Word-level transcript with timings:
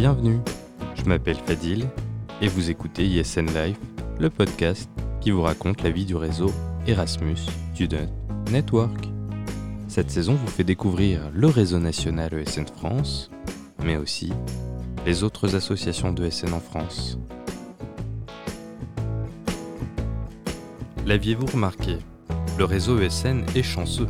bienvenue. 0.00 0.40
Je 0.94 1.04
m'appelle 1.04 1.36
Fadil 1.36 1.86
et 2.40 2.48
vous 2.48 2.70
écoutez 2.70 3.04
ISN 3.06 3.44
Life, 3.48 3.76
le 4.18 4.30
podcast 4.30 4.88
qui 5.20 5.30
vous 5.30 5.42
raconte 5.42 5.82
la 5.82 5.90
vie 5.90 6.06
du 6.06 6.16
réseau 6.16 6.50
Erasmus 6.86 7.36
Student 7.74 8.08
Network. 8.50 9.10
Cette 9.88 10.10
saison 10.10 10.32
vous 10.32 10.46
fait 10.46 10.64
découvrir 10.64 11.30
le 11.34 11.48
réseau 11.48 11.78
national 11.78 12.32
ESN 12.32 12.64
France, 12.64 13.30
mais 13.84 13.98
aussi 13.98 14.32
les 15.04 15.22
autres 15.22 15.54
associations 15.54 16.14
d'ESN 16.14 16.54
en 16.54 16.60
France. 16.60 17.18
L'aviez-vous 21.04 21.44
remarqué? 21.44 21.98
Le 22.56 22.64
réseau 22.64 22.98
ESN 22.98 23.44
est 23.54 23.62
chanceux. 23.62 24.08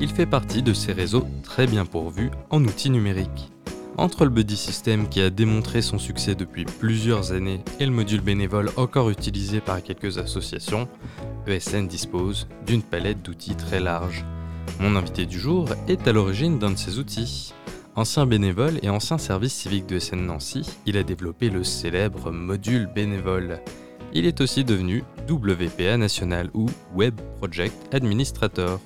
Il 0.00 0.08
fait 0.08 0.24
partie 0.24 0.62
de 0.62 0.72
ces 0.72 0.94
réseaux 0.94 1.26
très 1.42 1.66
bien 1.66 1.84
pourvus 1.84 2.30
en 2.48 2.64
outils 2.64 2.88
numériques. 2.88 3.52
Entre 4.00 4.24
le 4.24 4.30
Buddy 4.30 4.56
System 4.56 5.10
qui 5.10 5.20
a 5.20 5.28
démontré 5.28 5.82
son 5.82 5.98
succès 5.98 6.34
depuis 6.34 6.64
plusieurs 6.64 7.32
années 7.32 7.60
et 7.80 7.84
le 7.84 7.92
module 7.92 8.22
bénévole 8.22 8.70
encore 8.78 9.10
utilisé 9.10 9.60
par 9.60 9.82
quelques 9.82 10.16
associations, 10.16 10.88
ESN 11.46 11.86
dispose 11.86 12.48
d'une 12.64 12.80
palette 12.80 13.20
d'outils 13.20 13.56
très 13.56 13.78
large. 13.78 14.24
Mon 14.80 14.96
invité 14.96 15.26
du 15.26 15.38
jour 15.38 15.68
est 15.86 16.08
à 16.08 16.12
l'origine 16.12 16.58
d'un 16.58 16.70
de 16.70 16.78
ces 16.78 16.98
outils. 16.98 17.52
Ancien 17.94 18.24
bénévole 18.24 18.78
et 18.82 18.88
ancien 18.88 19.18
service 19.18 19.52
civique 19.52 19.86
de 19.86 19.96
ESN 19.96 20.24
Nancy, 20.24 20.62
il 20.86 20.96
a 20.96 21.02
développé 21.02 21.50
le 21.50 21.62
célèbre 21.62 22.30
module 22.30 22.88
bénévole. 22.94 23.60
Il 24.14 24.24
est 24.24 24.40
aussi 24.40 24.64
devenu 24.64 25.04
WPA 25.28 25.98
national 25.98 26.48
ou 26.54 26.70
Web 26.94 27.20
Project 27.36 27.94
Administrator. 27.94 28.80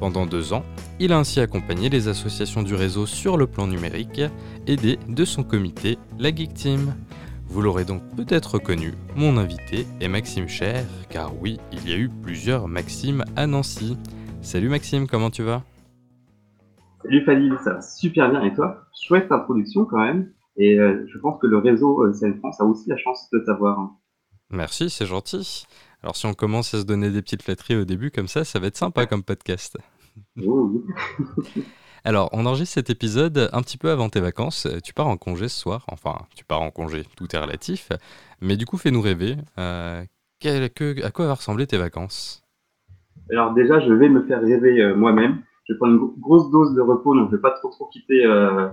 Pendant 0.00 0.24
deux 0.24 0.54
ans, 0.54 0.64
il 0.98 1.12
a 1.12 1.18
ainsi 1.18 1.40
accompagné 1.40 1.90
les 1.90 2.08
associations 2.08 2.62
du 2.62 2.74
réseau 2.74 3.04
sur 3.04 3.36
le 3.36 3.46
plan 3.46 3.66
numérique, 3.66 4.22
aidé 4.66 4.98
de 5.06 5.24
son 5.26 5.42
comité, 5.42 5.98
la 6.18 6.34
Geek 6.34 6.54
Team. 6.54 6.94
Vous 7.48 7.60
l'aurez 7.60 7.84
donc 7.84 8.00
peut-être 8.16 8.54
reconnu, 8.54 8.94
mon 9.14 9.36
invité 9.36 9.86
est 10.00 10.08
Maxime 10.08 10.48
Cher, 10.48 10.86
car 11.10 11.38
oui, 11.42 11.58
il 11.70 11.86
y 11.86 11.92
a 11.92 11.98
eu 11.98 12.08
plusieurs 12.08 12.66
Maximes 12.66 13.24
à 13.36 13.46
Nancy. 13.46 13.98
Salut 14.40 14.70
Maxime, 14.70 15.06
comment 15.06 15.28
tu 15.28 15.42
vas? 15.42 15.62
Salut 17.02 17.22
Fadil, 17.26 17.54
ça 17.62 17.74
va 17.74 17.82
super 17.82 18.30
bien 18.30 18.42
et 18.42 18.54
toi? 18.54 18.86
Chouette 18.98 19.30
introduction 19.30 19.84
quand 19.84 20.02
même, 20.02 20.32
et 20.56 20.78
euh, 20.78 21.04
je 21.12 21.18
pense 21.18 21.38
que 21.42 21.46
le 21.46 21.58
réseau 21.58 22.04
euh, 22.04 22.14
CN 22.18 22.38
France 22.38 22.58
a 22.58 22.64
aussi 22.64 22.88
la 22.88 22.96
chance 22.96 23.28
de 23.34 23.38
t'avoir. 23.40 23.90
Merci, 24.48 24.88
c'est 24.88 25.06
gentil. 25.06 25.66
Alors 26.02 26.16
si 26.16 26.26
on 26.26 26.34
commence 26.34 26.72
à 26.74 26.80
se 26.80 26.84
donner 26.86 27.10
des 27.10 27.22
petites 27.22 27.42
flatteries 27.42 27.76
au 27.76 27.84
début 27.84 28.10
comme 28.10 28.28
ça, 28.28 28.44
ça 28.44 28.58
va 28.58 28.66
être 28.68 28.76
sympa 28.76 29.06
comme 29.06 29.22
podcast. 29.22 29.78
Alors, 32.04 32.30
on 32.32 32.46
enregistre 32.46 32.74
cet 32.74 32.88
épisode 32.90 33.50
un 33.52 33.60
petit 33.62 33.76
peu 33.76 33.90
avant 33.90 34.08
tes 34.08 34.20
vacances. 34.20 34.66
Tu 34.82 34.94
pars 34.94 35.06
en 35.06 35.16
congé 35.18 35.48
ce 35.48 35.60
soir. 35.60 35.84
Enfin, 35.88 36.16
tu 36.34 36.44
pars 36.44 36.62
en 36.62 36.70
congé, 36.70 37.04
tout 37.16 37.26
est 37.34 37.38
relatif. 37.38 37.90
Mais 38.40 38.56
du 38.56 38.64
coup, 38.64 38.78
fais-nous 38.78 39.02
rêver. 39.02 39.36
Euh, 39.58 40.02
quel- 40.38 40.70
que- 40.72 41.04
à 41.04 41.10
quoi 41.10 41.26
va 41.26 41.34
ressembler 41.34 41.66
tes 41.66 41.76
vacances? 41.76 42.42
Alors 43.30 43.52
déjà, 43.52 43.80
je 43.80 43.92
vais 43.92 44.08
me 44.08 44.22
faire 44.26 44.40
rêver 44.40 44.80
euh, 44.80 44.96
moi-même. 44.96 45.42
Je 45.68 45.74
vais 45.74 45.78
prendre 45.78 45.92
une 45.92 45.98
gro- 45.98 46.14
grosse 46.18 46.50
dose 46.50 46.74
de 46.74 46.80
repos, 46.80 47.14
donc 47.14 47.30
je 47.30 47.36
vais 47.36 47.42
pas 47.42 47.50
trop 47.52 47.68
trop 47.70 47.86
quitter 47.88 48.24
euh, 48.24 48.68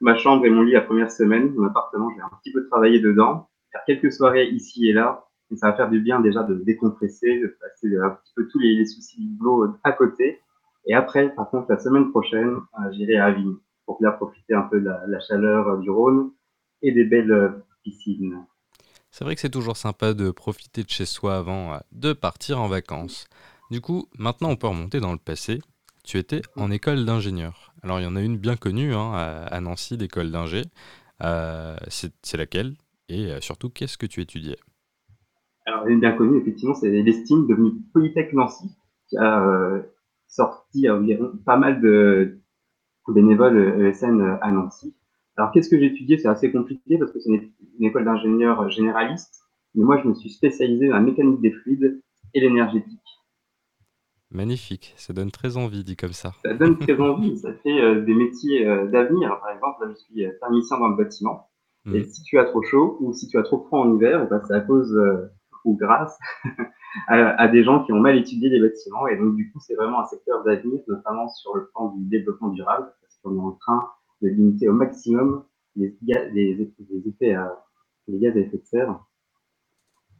ma 0.00 0.16
chambre 0.16 0.46
et 0.46 0.50
mon 0.50 0.62
lit 0.62 0.72
la 0.72 0.80
première 0.80 1.10
semaine. 1.10 1.52
Mon 1.54 1.66
appartement, 1.66 2.08
je 2.10 2.16
vais 2.16 2.22
un 2.22 2.30
petit 2.42 2.50
peu 2.52 2.66
travailler 2.68 3.00
dedans, 3.00 3.48
faire 3.72 3.82
quelques 3.86 4.10
soirées 4.12 4.48
ici 4.48 4.88
et 4.88 4.92
là. 4.94 5.26
Et 5.52 5.56
ça 5.56 5.70
va 5.70 5.76
faire 5.76 5.90
du 5.90 6.00
bien 6.00 6.20
déjà 6.20 6.42
de 6.44 6.54
décompresser, 6.54 7.40
de 7.40 7.48
passer 7.60 7.96
un 7.96 8.10
petit 8.10 8.32
peu 8.36 8.46
tous 8.48 8.58
les, 8.60 8.76
les 8.76 8.86
soucis 8.86 9.20
du 9.20 9.34
boulot 9.36 9.74
à 9.82 9.92
côté. 9.92 10.40
Et 10.86 10.94
après, 10.94 11.34
par 11.34 11.50
contre, 11.50 11.66
la 11.70 11.78
semaine 11.78 12.10
prochaine, 12.10 12.56
euh, 12.78 12.92
j'irai 12.92 13.16
à 13.16 13.26
Avignon 13.26 13.56
pour 13.84 13.98
bien 14.00 14.12
profiter 14.12 14.54
un 14.54 14.62
peu 14.62 14.80
de 14.80 14.86
la, 14.86 15.04
la 15.08 15.20
chaleur 15.20 15.68
euh, 15.68 15.78
du 15.78 15.90
Rhône 15.90 16.30
et 16.82 16.92
des 16.92 17.04
belles 17.04 17.32
euh, 17.32 17.48
piscines. 17.82 18.46
C'est 19.10 19.24
vrai 19.24 19.34
que 19.34 19.40
c'est 19.40 19.50
toujours 19.50 19.76
sympa 19.76 20.14
de 20.14 20.30
profiter 20.30 20.84
de 20.84 20.88
chez 20.88 21.04
soi 21.04 21.36
avant 21.36 21.80
de 21.90 22.12
partir 22.12 22.60
en 22.60 22.68
vacances. 22.68 23.26
Du 23.72 23.80
coup, 23.80 24.06
maintenant 24.16 24.50
on 24.50 24.56
peut 24.56 24.68
remonter 24.68 25.00
dans 25.00 25.12
le 25.12 25.18
passé. 25.18 25.60
Tu 26.04 26.16
étais 26.16 26.42
en 26.54 26.70
école 26.70 27.04
d'ingénieur. 27.04 27.74
Alors 27.82 27.98
il 27.98 28.04
y 28.04 28.06
en 28.06 28.14
a 28.14 28.22
une 28.22 28.38
bien 28.38 28.56
connue 28.56 28.94
hein, 28.94 29.12
à 29.12 29.60
Nancy, 29.60 29.96
l'école 29.96 30.30
d'ingé. 30.30 30.62
Euh, 31.24 31.76
c'est 31.88 32.36
laquelle? 32.36 32.74
Et 33.08 33.32
surtout, 33.40 33.68
qu'est-ce 33.68 33.98
que 33.98 34.06
tu 34.06 34.20
étudiais? 34.20 34.56
Alors, 35.66 35.88
est 35.88 35.96
bien 35.96 36.12
connue, 36.12 36.38
effectivement, 36.38 36.74
c'est 36.74 36.90
l'estime 36.90 37.46
devenue 37.46 37.72
Polytech 37.92 38.32
Nancy, 38.32 38.68
qui 39.08 39.16
a 39.18 39.46
euh, 39.46 39.82
sorti 40.26 40.88
environ 40.90 41.32
pas 41.44 41.56
mal 41.56 41.80
de 41.80 42.38
bénévoles 43.08 43.56
euh, 43.58 43.88
ESN 43.88 44.38
à 44.40 44.50
Nancy. 44.52 44.94
Alors, 45.36 45.52
qu'est-ce 45.52 45.68
que 45.68 45.78
j'ai 45.78 45.86
étudié? 45.86 46.18
C'est 46.18 46.28
assez 46.28 46.50
compliqué 46.52 46.98
parce 46.98 47.12
que 47.12 47.18
c'est 47.20 47.30
une, 47.30 47.50
une 47.78 47.86
école 47.86 48.04
d'ingénieurs 48.04 48.68
généraliste, 48.70 49.42
mais 49.74 49.84
moi, 49.84 50.00
je 50.02 50.08
me 50.08 50.14
suis 50.14 50.30
spécialisé 50.30 50.88
dans 50.88 50.94
la 50.94 51.00
mécanique 51.00 51.40
des 51.40 51.50
fluides 51.52 52.00
et 52.34 52.40
l'énergétique. 52.40 53.00
Magnifique, 54.30 54.94
ça 54.96 55.12
donne 55.12 55.32
très 55.32 55.56
envie 55.56 55.82
dit 55.82 55.96
comme 55.96 56.12
ça. 56.12 56.32
Ça 56.44 56.54
donne 56.54 56.78
très 56.78 56.96
envie, 57.00 57.36
ça 57.36 57.52
fait 57.52 57.80
euh, 57.80 58.02
des 58.02 58.14
métiers 58.14 58.66
euh, 58.66 58.86
d'avenir. 58.86 59.40
Par 59.40 59.50
exemple, 59.50 59.84
là, 59.84 59.90
je 59.90 59.96
suis 59.96 60.24
euh, 60.24 60.30
thermicien 60.40 60.78
dans 60.78 60.88
le 60.88 60.96
bâtiment. 60.96 61.48
Et 61.92 62.00
Mhm. 62.00 62.04
si 62.04 62.22
tu 62.22 62.38
as 62.38 62.44
trop 62.44 62.62
chaud 62.62 62.98
ou 63.00 63.12
si 63.12 63.26
tu 63.26 63.38
as 63.38 63.42
trop 63.42 63.58
froid 63.64 63.80
en 63.80 63.96
hiver, 63.96 64.28
ben, 64.28 64.40
c'est 64.46 64.54
à 64.54 64.60
cause 64.60 64.94
euh, 64.94 65.28
ou 65.64 65.76
grâce 65.76 66.18
à, 67.08 67.16
à 67.40 67.48
des 67.48 67.62
gens 67.64 67.84
qui 67.84 67.92
ont 67.92 68.00
mal 68.00 68.16
étudié 68.16 68.48
les 68.48 68.60
bâtiments. 68.60 69.06
Et 69.08 69.16
donc, 69.16 69.36
du 69.36 69.50
coup, 69.52 69.60
c'est 69.60 69.74
vraiment 69.74 70.00
un 70.00 70.06
secteur 70.06 70.42
d'avenir, 70.44 70.80
notamment 70.88 71.28
sur 71.28 71.56
le 71.56 71.68
plan 71.68 71.90
du 71.94 72.04
développement 72.08 72.48
durable, 72.48 72.92
parce 73.02 73.18
qu'on 73.22 73.36
est 73.36 73.40
en 73.40 73.52
train 73.52 73.90
de 74.22 74.28
limiter 74.28 74.68
au 74.68 74.72
maximum 74.74 75.44
les, 75.76 75.96
ga- 76.02 76.28
les, 76.30 76.54
les 76.54 77.08
effets 77.08 77.34
à, 77.34 77.56
les 78.08 78.18
gaz 78.18 78.36
à 78.36 78.40
effet 78.40 78.58
de 78.58 78.64
serre 78.64 79.00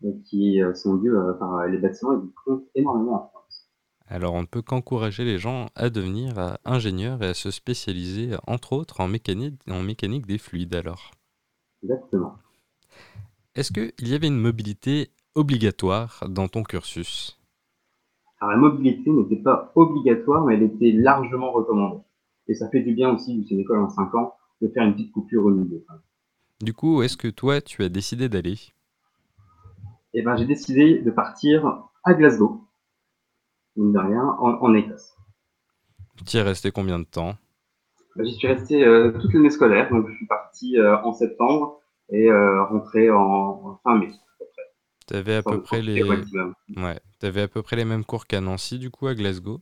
euh, 0.05 0.13
qui 0.25 0.63
euh, 0.63 0.75
sont 0.75 0.97
dus 0.97 1.15
euh, 1.15 1.33
par 1.35 1.67
les 1.67 1.79
bâtiments 1.79 2.17
et 2.17 2.21
qui 2.21 2.33
comptent 2.45 2.65
énormément 2.75 3.15
en 3.15 3.29
France. 3.29 3.69
Alors 4.07 4.35
on 4.35 4.43
ne 4.43 4.47
peut 4.47 4.63
qu'encourager 4.63 5.25
les 5.25 5.39
gens 5.39 5.67
à 5.75 5.91
devenir 5.91 6.39
euh, 6.39 6.55
ingénieurs 6.65 7.23
et 7.23 7.29
à 7.29 7.35
se 7.35 7.51
spécialiser 7.51 8.35
entre 8.47 8.73
autres 8.73 9.01
en 9.01 9.09
mécanique, 9.09 9.61
en 9.69 9.83
mécanique 9.83 10.27
des 10.27 10.39
fluides 10.39 10.75
alors. 10.75 11.11
Exactement. 11.83 12.37
Est-ce 13.55 13.73
qu'il 13.73 14.09
y 14.09 14.15
avait 14.15 14.29
une 14.29 14.39
mobilité 14.41 15.11
obligatoire 15.35 16.25
dans 16.29 16.49
ton 16.49 16.63
cursus? 16.63 17.39
Alors, 18.41 18.53
la 18.53 18.59
mobilité 18.59 19.11
n'était 19.11 19.37
pas 19.43 19.73
obligatoire, 19.75 20.45
mais 20.45 20.55
elle 20.55 20.63
était 20.63 20.93
largement 20.93 21.53
recommandée. 21.53 22.03
Et 22.49 22.55
ça 22.55 22.69
fait 22.71 22.81
du 22.81 22.95
bien 22.95 23.11
aussi, 23.15 23.37
vu 23.37 23.43
que 23.43 23.49
c'est 23.49 23.55
une 23.55 23.61
école 23.61 23.81
en 23.81 23.89
5 23.89 24.15
ans, 24.15 24.35
de 24.61 24.69
faire 24.69 24.85
une 24.85 24.95
petite 24.95 25.13
coupure 25.13 25.45
au 25.45 25.51
milieu. 25.51 25.85
Du 26.61 26.75
coup, 26.75 27.03
est-ce 27.03 27.17
que 27.17 27.29
toi 27.29 27.61
tu 27.61 27.83
as 27.85 27.89
décidé 27.89 28.29
d'aller? 28.29 28.59
Et 30.15 30.23
ben, 30.23 30.37
j'ai 30.37 30.47
décidé 30.47 30.99
de 30.99 31.11
partir 31.11 31.85
à 32.03 32.15
Glasgow, 32.15 32.65
mine 33.77 33.93
de 33.93 33.99
rien, 33.99 34.25
en, 34.41 34.59
en 34.61 34.75
Écosse. 34.75 35.17
Tu 36.27 36.37
y 36.37 36.41
es 36.41 36.43
resté 36.43 36.71
combien 36.71 36.99
de 36.99 37.05
temps? 37.05 37.37
Ben, 38.17 38.27
J'y 38.27 38.35
suis 38.35 38.49
resté 38.49 38.85
euh, 38.85 39.13
toute 39.13 39.33
l'année 39.33 39.51
scolaire, 39.51 39.91
donc 39.91 40.09
je 40.09 40.15
suis 40.15 40.27
parti 40.27 40.77
euh, 40.79 40.99
en 41.03 41.13
septembre 41.13 41.81
et 42.11 42.29
euh, 42.31 42.65
rentré 42.65 43.11
en, 43.11 43.21
en 43.21 43.81
fin 43.85 43.97
mai. 43.97 44.11
À 45.15 45.23
peu 45.23 45.23
près. 45.23 45.23
Tu 45.23 45.31
avais 45.31 45.37
à 45.37 45.43
peu 45.43 45.63
près 45.63 45.83
les 45.83 46.03
ouais, 46.03 47.01
t'avais 47.19 47.43
à 47.43 47.49
peu 47.49 47.63
près 47.63 47.77
les 47.77 47.85
mêmes 47.85 48.05
cours 48.05 48.27
qu'à 48.27 48.41
Nancy 48.41 48.79
du 48.79 48.91
coup 48.91 49.07
à 49.07 49.15
Glasgow. 49.15 49.61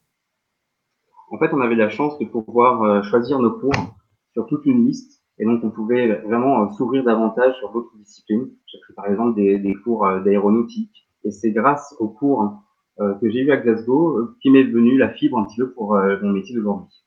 En 1.30 1.38
fait, 1.38 1.52
on 1.52 1.60
avait 1.60 1.74
la 1.74 1.90
chance 1.90 2.18
de 2.18 2.24
pouvoir 2.24 2.82
euh, 2.82 3.02
choisir 3.02 3.38
nos 3.38 3.58
cours 3.58 3.96
sur 4.32 4.46
toute 4.46 4.64
une 4.64 4.86
liste. 4.86 5.18
Et 5.38 5.44
donc, 5.44 5.62
on 5.62 5.70
pouvait 5.70 6.20
vraiment 6.22 6.64
euh, 6.64 6.68
s'ouvrir 6.70 7.04
davantage 7.04 7.56
sur 7.58 7.72
d'autres 7.72 7.96
disciplines. 7.96 8.48
J'ai 8.66 8.78
pris 8.80 8.94
par 8.94 9.06
exemple 9.06 9.36
des, 9.36 9.58
des 9.58 9.74
cours 9.74 10.06
euh, 10.06 10.20
d'aéronautique. 10.20 11.08
Et 11.24 11.30
c'est 11.30 11.52
grâce 11.52 11.94
aux 11.98 12.08
cours 12.08 12.58
euh, 13.00 13.14
que 13.20 13.30
j'ai 13.30 13.40
eu 13.40 13.50
à 13.52 13.56
Glasgow 13.56 14.34
qui 14.40 14.50
m'est 14.50 14.64
venue 14.64 14.98
la 14.98 15.10
fibre 15.10 15.38
un 15.38 15.44
petit 15.44 15.56
peu 15.56 15.72
pour 15.72 15.94
mon 15.94 16.30
métier 16.30 16.54
d'aujourd'hui. 16.54 17.04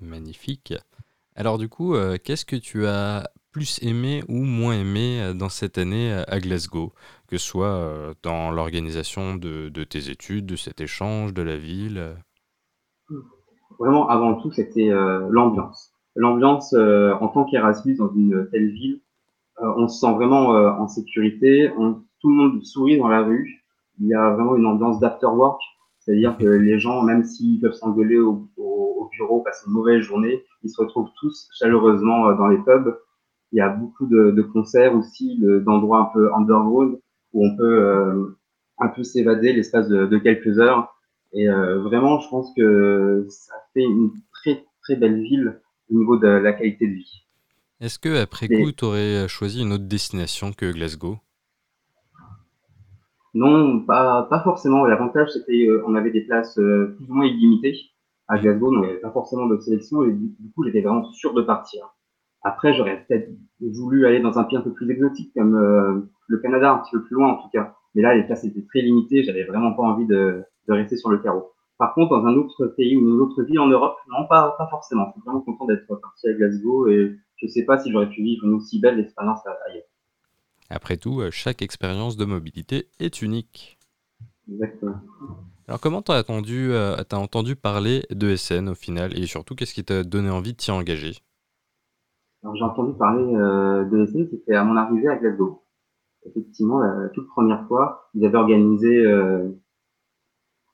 Magnifique. 0.00 0.74
Alors 1.34 1.58
du 1.58 1.68
coup, 1.68 1.94
qu'est-ce 2.24 2.44
que 2.44 2.56
tu 2.56 2.86
as 2.86 3.28
plus 3.58 3.80
aimé 3.82 4.22
ou 4.28 4.44
moins 4.44 4.74
aimé 4.74 5.20
euh, 5.20 5.34
dans 5.34 5.48
cette 5.48 5.78
année 5.78 6.12
euh, 6.12 6.22
à 6.28 6.38
Glasgow, 6.38 6.92
que 7.26 7.38
ce 7.38 7.44
soit 7.44 7.66
euh, 7.66 8.14
dans 8.22 8.52
l'organisation 8.52 9.34
de, 9.34 9.68
tes 9.82 10.10
études, 10.10 10.46
de 10.46 10.54
cet 10.54 10.80
échange, 10.80 11.34
de 11.34 11.42
la 11.42 11.56
ville 11.56 12.14
Vraiment, 13.80 14.08
avant 14.08 14.34
tout, 14.40 14.52
c'était 14.52 14.90
l'ambiance. 15.30 15.92
L'ambiance 16.14 16.74
en 16.74 17.28
tant 17.28 17.44
qu'Erasmus 17.44 17.96
dans 17.96 18.12
une 18.12 18.48
telle 18.50 18.70
ville, 18.70 19.00
on 19.60 19.86
se 19.86 20.00
sent 20.00 20.12
vraiment 20.14 20.48
en 20.48 20.88
sécurité. 20.88 21.70
Tout 22.20 22.28
le 22.28 22.34
monde 22.34 22.64
sourit 22.64 22.98
dans 22.98 23.06
la 23.06 23.22
rue. 23.22 23.64
Il 24.00 24.08
y 24.08 24.14
a 24.14 24.30
vraiment 24.30 24.56
une 24.56 24.66
ambiance 24.66 24.98
d'afterwork, 24.98 25.60
c'est-à-dire 26.00 26.36
que 26.36 26.46
les 26.46 26.80
gens, 26.80 27.02
même 27.02 27.22
s'ils 27.22 27.60
peuvent 27.60 27.72
s'engueuler 27.72 28.18
au, 28.18 28.48
au, 28.56 28.96
au 28.98 29.08
bureau, 29.10 29.42
passer 29.42 29.66
une 29.68 29.74
mauvaise 29.74 30.00
journée, 30.00 30.44
ils 30.64 30.70
se 30.70 30.80
retrouvent 30.80 31.10
tous 31.20 31.48
chaleureusement 31.56 32.32
dans 32.34 32.48
les 32.48 32.58
pubs. 32.58 32.96
Il 33.52 33.58
y 33.58 33.60
a 33.60 33.68
beaucoup 33.68 34.06
de, 34.06 34.30
de 34.30 34.42
concerts 34.42 34.94
aussi, 34.94 35.38
de- 35.38 35.58
d'endroits 35.60 36.00
un 36.00 36.12
peu 36.12 36.34
underground 36.34 36.98
où 37.32 37.46
on 37.46 37.56
peut 37.56 37.82
euh, 37.82 38.36
un 38.78 38.88
peu 38.88 39.02
s'évader 39.04 39.52
l'espace 39.52 39.88
de, 39.88 40.06
de 40.06 40.18
quelques 40.18 40.58
heures. 40.58 40.94
Et 41.32 41.48
euh, 41.48 41.80
vraiment, 41.80 42.20
je 42.20 42.28
pense 42.28 42.52
que 42.56 43.26
ça 43.28 43.54
fait 43.74 43.82
une 43.82 44.12
très 44.32 44.64
très 44.82 44.96
belle 44.96 45.20
ville 45.20 45.60
au 45.90 45.98
niveau 45.98 46.16
de 46.16 46.26
la 46.26 46.52
qualité 46.52 46.86
de 46.86 46.94
vie. 46.94 47.24
Est-ce 47.80 47.98
que 47.98 48.20
après 48.20 48.48
coup, 48.48 48.72
tu 48.72 48.84
aurais 48.84 49.28
choisi 49.28 49.62
une 49.62 49.72
autre 49.72 49.84
destination 49.84 50.52
que 50.52 50.72
Glasgow? 50.72 51.18
Non, 53.34 53.80
pas, 53.80 54.24
pas 54.24 54.40
forcément. 54.42 54.84
L'avantage, 54.86 55.30
c'était 55.30 55.68
euh, 55.68 55.84
on 55.86 55.94
avait 55.94 56.10
des 56.10 56.22
places 56.22 56.58
euh, 56.58 56.94
plus 56.96 57.08
ou 57.08 57.14
moins 57.14 57.26
illimitées 57.26 57.78
à 58.26 58.38
Glasgow, 58.38 58.74
donc 58.74 58.84
il 58.84 58.86
n'y 58.86 58.92
avait 58.92 59.00
pas 59.00 59.12
forcément 59.12 59.46
de 59.46 59.58
sélection, 59.58 60.04
et 60.04 60.12
du, 60.12 60.50
coup, 60.54 60.64
j'étais 60.64 60.80
vraiment 60.80 61.04
sûr 61.12 61.34
de 61.34 61.42
partir. 61.42 61.94
Après, 62.42 62.74
j'aurais 62.74 63.04
peut-être 63.04 63.30
voulu 63.60 64.06
aller 64.06 64.20
dans 64.20 64.38
un 64.38 64.44
pays 64.44 64.56
un 64.56 64.62
peu 64.62 64.72
plus 64.72 64.90
exotique, 64.90 65.32
comme 65.34 65.56
euh, 65.56 66.00
le 66.26 66.38
Canada, 66.38 66.72
un 66.72 66.78
petit 66.78 66.92
peu 66.92 67.02
plus 67.02 67.14
loin 67.14 67.32
en 67.32 67.42
tout 67.42 67.48
cas. 67.52 67.74
Mais 67.94 68.02
là, 68.02 68.14
les 68.14 68.24
places 68.24 68.44
étaient 68.44 68.64
très 68.64 68.80
limitées, 68.80 69.24
j'avais 69.24 69.44
vraiment 69.44 69.72
pas 69.72 69.82
envie 69.82 70.06
de, 70.06 70.44
de 70.68 70.72
rester 70.72 70.96
sur 70.96 71.10
le 71.10 71.18
carreau. 71.18 71.52
Par 71.78 71.94
contre, 71.94 72.10
dans 72.10 72.26
un 72.26 72.34
autre 72.34 72.66
pays 72.76 72.96
ou 72.96 73.00
une 73.00 73.20
autre 73.20 73.42
ville 73.44 73.60
en 73.60 73.68
Europe, 73.68 73.96
non, 74.08 74.26
pas, 74.26 74.54
pas 74.58 74.66
forcément. 74.68 75.06
Je 75.08 75.12
suis 75.12 75.20
vraiment 75.24 75.40
content 75.40 75.64
d'être 75.66 75.86
parti 75.86 76.28
à 76.28 76.32
Glasgow 76.32 76.88
et 76.88 77.16
je 77.36 77.46
ne 77.46 77.50
sais 77.50 77.64
pas 77.64 77.78
si 77.78 77.92
j'aurais 77.92 78.08
pu 78.08 78.22
vivre 78.22 78.44
une 78.44 78.54
aussi 78.54 78.80
belle 78.80 78.98
expérience 78.98 79.40
ailleurs. 79.68 79.84
Après 80.70 80.96
tout, 80.96 81.20
euh, 81.20 81.30
chaque 81.30 81.62
expérience 81.62 82.16
de 82.16 82.24
mobilité 82.24 82.88
est 82.98 83.22
unique. 83.22 83.78
Exactement. 84.50 84.96
Alors 85.68 85.80
comment 85.80 86.02
t'as 86.02 86.18
entendu, 86.18 86.70
euh, 86.72 86.96
as 86.96 87.16
entendu 87.16 87.54
parler 87.54 88.04
de 88.10 88.34
SN 88.34 88.68
au 88.68 88.74
final? 88.74 89.16
Et 89.16 89.26
surtout 89.26 89.54
qu'est-ce 89.54 89.74
qui 89.74 89.84
t'a 89.84 90.02
donné 90.02 90.30
envie 90.30 90.52
de 90.52 90.56
t'y 90.56 90.70
engager? 90.70 91.14
Alors 92.42 92.56
j'ai 92.56 92.64
entendu 92.64 92.96
parler 92.96 93.34
euh, 93.34 93.84
de 93.84 94.06
SN, 94.06 94.28
c'était 94.30 94.54
à 94.54 94.64
mon 94.64 94.76
arrivée 94.76 95.08
à 95.08 95.16
Glasgow. 95.16 95.62
Effectivement, 96.26 96.80
la 96.80 97.08
toute 97.10 97.28
première 97.28 97.66
fois, 97.66 98.10
ils 98.14 98.24
avaient 98.24 98.38
organisé 98.38 99.06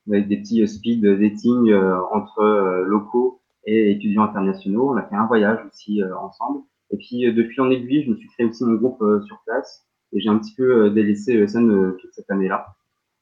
avec 0.07 0.27
des 0.27 0.37
petits 0.37 0.67
speed 0.67 1.01
dating 1.01 1.73
entre 2.11 2.83
locaux 2.87 3.41
et 3.65 3.91
étudiants 3.91 4.23
internationaux. 4.23 4.91
On 4.91 4.97
a 4.97 5.03
fait 5.03 5.15
un 5.15 5.25
voyage 5.25 5.59
aussi 5.67 6.01
euh, 6.01 6.17
ensemble. 6.17 6.61
Et 6.91 6.97
puis, 6.97 7.25
euh, 7.25 7.33
depuis 7.33 7.59
en 7.61 7.69
aiguille, 7.69 8.03
je 8.03 8.11
me 8.11 8.15
suis 8.15 8.27
créé 8.29 8.45
aussi 8.45 8.63
mon 8.63 8.75
groupe 8.75 9.01
euh, 9.01 9.21
sur 9.23 9.41
place 9.45 9.85
et 10.13 10.19
j'ai 10.19 10.29
un 10.29 10.37
petit 10.37 10.53
peu 10.55 10.89
délaissé 10.91 11.33
ESN 11.33 11.97
toute 11.99 12.13
cette 12.13 12.29
année-là. 12.29 12.67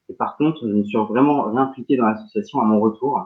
Et 0.09 0.13
par 0.13 0.37
contre, 0.37 0.59
je 0.61 0.73
me 0.73 0.83
suis 0.83 0.97
vraiment 0.97 1.43
réimpliqué 1.43 1.97
dans 1.97 2.05
l'association 2.05 2.59
à 2.59 2.65
mon 2.65 2.79
retour. 2.79 3.19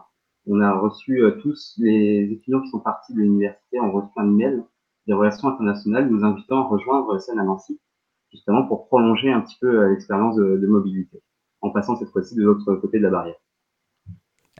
On 0.45 0.61
a 0.61 0.73
reçu 0.73 1.21
tous 1.41 1.75
les 1.79 2.29
étudiants 2.31 2.61
qui 2.61 2.69
sont 2.69 2.79
partis 2.79 3.13
de 3.13 3.19
l'université 3.19 3.79
ont 3.81 3.91
reçu 3.91 4.07
un 4.15 4.27
email 4.27 4.63
des 5.07 5.13
relations 5.13 5.47
internationales 5.47 6.09
nous 6.09 6.23
invitant 6.23 6.65
à 6.65 6.67
rejoindre 6.67 7.15
ESN 7.15 7.39
à 7.39 7.43
Nancy, 7.43 7.79
justement 8.31 8.67
pour 8.67 8.87
prolonger 8.87 9.31
un 9.31 9.41
petit 9.41 9.57
peu 9.59 9.89
l'expérience 9.89 10.35
de, 10.35 10.57
de 10.57 10.67
mobilité, 10.67 11.21
en 11.61 11.71
passant 11.71 11.95
cette 11.95 12.09
fois-ci 12.09 12.35
de 12.35 12.43
l'autre 12.43 12.75
côté 12.75 12.99
de 12.99 13.03
la 13.03 13.09
barrière. 13.09 13.37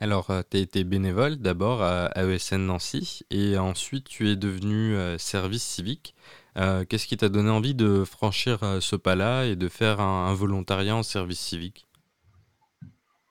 Alors, 0.00 0.30
euh, 0.30 0.42
tu 0.48 0.56
as 0.56 0.60
été 0.60 0.84
bénévole 0.84 1.36
d'abord 1.36 1.82
à 1.82 2.10
ESN 2.16 2.64
Nancy 2.64 3.22
et 3.30 3.58
ensuite 3.58 4.08
tu 4.08 4.28
es 4.28 4.36
devenu 4.36 4.94
euh, 4.94 5.18
service 5.18 5.64
civique. 5.64 6.14
Euh, 6.56 6.84
qu'est-ce 6.88 7.08
qui 7.08 7.16
t'a 7.16 7.28
donné 7.28 7.50
envie 7.50 7.74
de 7.74 8.04
franchir 8.04 8.60
ce 8.80 8.96
pas-là 8.96 9.46
et 9.46 9.56
de 9.56 9.68
faire 9.68 10.00
un, 10.00 10.32
volontariat 10.34 10.94
en 10.94 11.02
service 11.02 11.40
civique? 11.40 11.86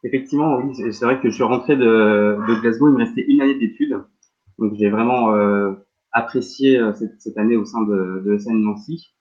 Effectivement, 0.04 0.58
oui, 0.58 0.94
c'est 0.94 1.06
vrai 1.06 1.20
que 1.20 1.30
je 1.30 1.36
suis 1.36 1.44
rentré 1.44 1.76
de, 1.76 2.38
Glasgow, 2.62 2.90
il 2.90 2.94
me 2.94 3.00
restait 3.00 3.26
une 3.28 3.42
année 3.42 3.58
d'études. 3.58 3.98
Donc 4.60 4.74
j'ai 4.76 4.90
vraiment 4.90 5.34
apprécié 6.12 6.80
cette, 7.20 7.38
année 7.38 7.58
au 7.58 7.66
sein 7.66 7.82
de, 7.84 8.24
de 8.26 8.34
ESN 8.34 8.56
Nancy. 8.56 9.14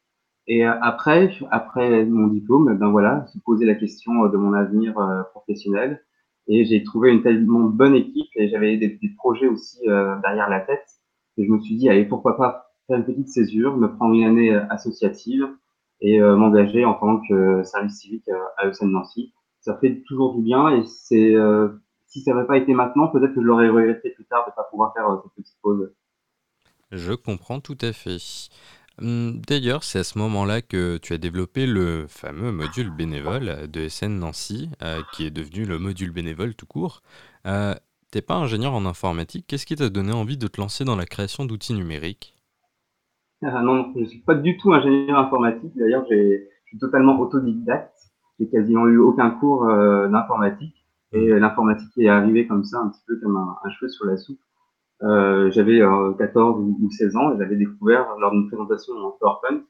Et 0.47 0.65
après, 0.65 1.33
après 1.51 2.05
mon 2.07 2.29
diplôme, 2.29 2.77
ben 2.79 2.91
voilà, 2.91 3.27
se 3.27 3.39
poser 3.41 3.67
la 3.67 3.75
question 3.75 4.27
de 4.29 4.37
mon 4.37 4.53
avenir 4.53 4.95
professionnel. 5.33 6.01
Et 6.49 6.65
j'ai 6.65 6.83
trouvé 6.85 7.11
une 7.11 7.23
tellement 7.23 7.61
bonne 7.61 7.95
équipe 7.95 8.31
et 8.37 8.49
j'avais 8.49 8.77
des, 8.77 8.89
des, 8.89 9.09
projets 9.17 9.49
aussi 9.49 9.79
euh, 9.89 10.17
derrière 10.23 10.49
la 10.49 10.61
tête. 10.61 10.87
Et 11.37 11.45
je 11.45 11.51
me 11.51 11.61
suis 11.61 11.77
dit, 11.77 11.89
allez, 11.89 12.05
pourquoi 12.05 12.37
pas 12.37 12.71
faire 12.87 12.99
une 12.99 13.05
petite 13.05 13.29
césure, 13.29 13.77
me 13.77 13.89
prendre 13.89 14.15
une 14.15 14.25
année 14.25 14.55
euh, 14.55 14.65
associative 14.71 15.49
et 16.01 16.21
euh, 16.21 16.37
m'engager 16.37 16.85
en 16.85 16.95
tant 16.95 17.21
que 17.29 17.65
service 17.65 18.01
civique 18.01 18.31
à 18.59 18.69
ESN 18.69 18.91
Nancy. 18.91 19.33
Ça 19.61 19.77
fait 19.79 20.03
toujours 20.07 20.37
du 20.37 20.43
bien 20.43 20.69
et 20.69 20.85
c'est 20.85 21.35
si 22.07 22.21
ça 22.21 22.33
n'avait 22.33 22.47
pas 22.47 22.57
été 22.57 22.73
maintenant, 22.73 23.09
peut-être 23.09 23.35
que 23.35 23.41
je 23.41 23.47
l'aurais 23.47 23.69
regretté 23.69 24.11
plus 24.11 24.25
tard 24.27 24.45
de 24.45 24.51
ne 24.51 24.55
pas 24.55 24.63
pouvoir 24.71 24.93
faire 24.95 25.07
cette 25.25 25.33
petite 25.33 25.57
pause. 25.61 25.93
Je 26.97 27.13
comprends 27.13 27.61
tout 27.61 27.77
à 27.83 27.93
fait. 27.93 28.19
Hum, 29.01 29.41
d'ailleurs, 29.47 29.85
c'est 29.85 29.99
à 29.99 30.05
ce 30.05 30.19
moment-là 30.19 30.63
que 30.63 30.97
tu 30.97 31.13
as 31.13 31.19
développé 31.19 31.67
le 31.67 32.07
fameux 32.09 32.51
module 32.51 32.91
bénévole 32.91 33.69
de 33.71 33.89
SN 33.89 34.19
Nancy, 34.19 34.71
euh, 34.83 35.03
qui 35.13 35.27
est 35.27 35.31
devenu 35.31 35.67
le 35.67 35.79
module 35.79 36.11
bénévole 36.11 36.55
tout 36.55 36.67
court. 36.67 37.03
Euh, 37.47 37.75
T'es 38.13 38.23
pas 38.23 38.37
ingénieur 38.37 38.73
en 38.73 38.87
informatique, 38.87 39.47
qu'est-ce 39.49 39.67
qui 39.67 39.75
t'a 39.75 39.89
donné 39.91 40.13
envie 40.13 40.39
de 40.39 40.47
te 40.47 40.61
lancer 40.61 40.85
dans 40.85 40.97
la 40.97 41.05
création 41.05 41.45
d'outils 41.45 41.75
numériques? 41.75 42.35
Ah, 43.43 43.61
Non, 43.63 43.93
je 43.95 44.01
ne 44.01 44.07
suis 44.07 44.21
pas 44.21 44.37
du 44.37 44.57
tout 44.57 44.73
ingénieur 44.73 45.19
informatique. 45.19 45.73
D'ailleurs, 45.77 46.07
je 46.09 46.47
suis 46.67 46.79
totalement 46.79 47.19
autodidacte. 47.21 47.93
J'ai 48.39 48.49
quasiment 48.49 48.87
eu 48.87 48.99
aucun 48.99 49.31
cours 49.31 49.69
euh, 49.69 50.09
d'informatique. 50.09 50.87
Et 51.13 51.33
mmh. 51.33 51.37
l'informatique 51.37 51.93
est 51.99 52.09
arrivée 52.09 52.47
comme 52.47 52.65
ça, 52.65 52.79
un 52.79 52.89
petit 52.89 53.03
peu 53.07 53.17
comme 53.17 53.37
un 53.37 53.71
cheveu 53.71 53.89
sur 53.89 54.07
la 54.07 54.17
soupe. 54.17 54.41
Euh, 55.03 55.51
j'avais 55.51 55.81
14 56.19 56.59
euh, 56.59 56.63
ou 56.63 56.91
16 56.91 57.17
ans 57.17 57.35
et 57.35 57.39
j'avais 57.39 57.57
découvert 57.57 58.07
lors 58.19 58.31
d'une 58.33 58.49
présentation 58.49 58.95
en 58.95 59.11
PowerPoint 59.21 59.61